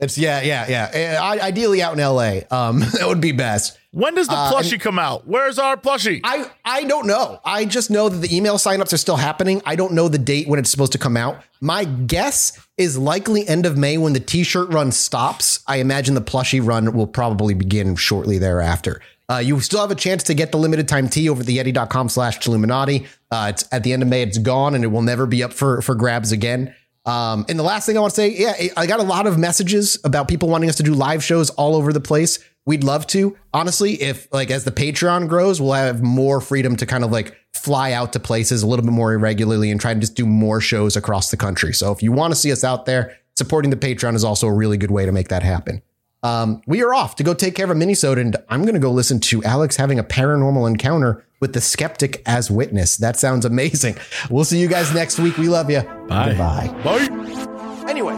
[0.00, 1.18] It's yeah, yeah, yeah.
[1.18, 2.44] Uh, I- Ideally out in L.A.
[2.50, 3.76] Um, that would be best.
[3.90, 5.26] When does the plushie come out?
[5.26, 6.20] Where's our plushie?
[6.22, 7.40] I I don't know.
[7.44, 9.60] I just know that the email signups are still happening.
[9.64, 11.42] I don't know the date when it's supposed to come out.
[11.60, 15.64] My guess is likely end of May when the t-shirt run stops.
[15.66, 19.00] I imagine the plushie run will probably begin shortly thereafter.
[19.30, 22.08] Uh, you still have a chance to get the limited time tea over at theyetee.com
[22.08, 23.06] slash Illuminati.
[23.30, 25.52] Uh, it's at the end of May, it's gone and it will never be up
[25.52, 26.74] for, for grabs again.
[27.08, 29.38] Um, and the last thing I want to say, yeah, I got a lot of
[29.38, 32.38] messages about people wanting us to do live shows all over the place.
[32.66, 33.34] We'd love to.
[33.54, 37.34] Honestly, if like as the Patreon grows, we'll have more freedom to kind of like
[37.54, 40.60] fly out to places a little bit more irregularly and try to just do more
[40.60, 41.72] shows across the country.
[41.72, 44.52] So if you want to see us out there, supporting the Patreon is also a
[44.52, 45.80] really good way to make that happen.
[46.22, 48.80] Um, we are off to go take care of a minisode, and I'm going to
[48.80, 52.96] go listen to Alex having a paranormal encounter with the skeptic as witness.
[52.96, 53.96] That sounds amazing.
[54.28, 55.36] We'll see you guys next week.
[55.38, 55.82] We love you.
[56.08, 56.34] Bye.
[56.34, 56.74] Bye.
[56.82, 57.86] Bye.
[57.88, 58.14] Anyway,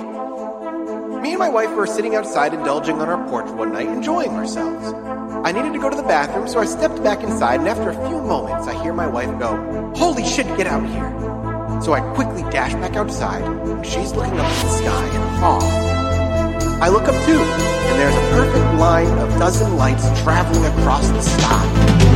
[1.20, 4.94] me and my wife were sitting outside indulging on our porch one night, enjoying ourselves.
[5.44, 8.08] I needed to go to the bathroom, so I stepped back inside, and after a
[8.08, 11.80] few moments, I hear my wife go, Holy shit, get out here!
[11.82, 16.09] So I quickly dash back outside, and she's looking up at the sky in awe.
[16.82, 21.20] I look up too, and there's a perfect line of dozen lights traveling across the
[21.20, 22.10] sky.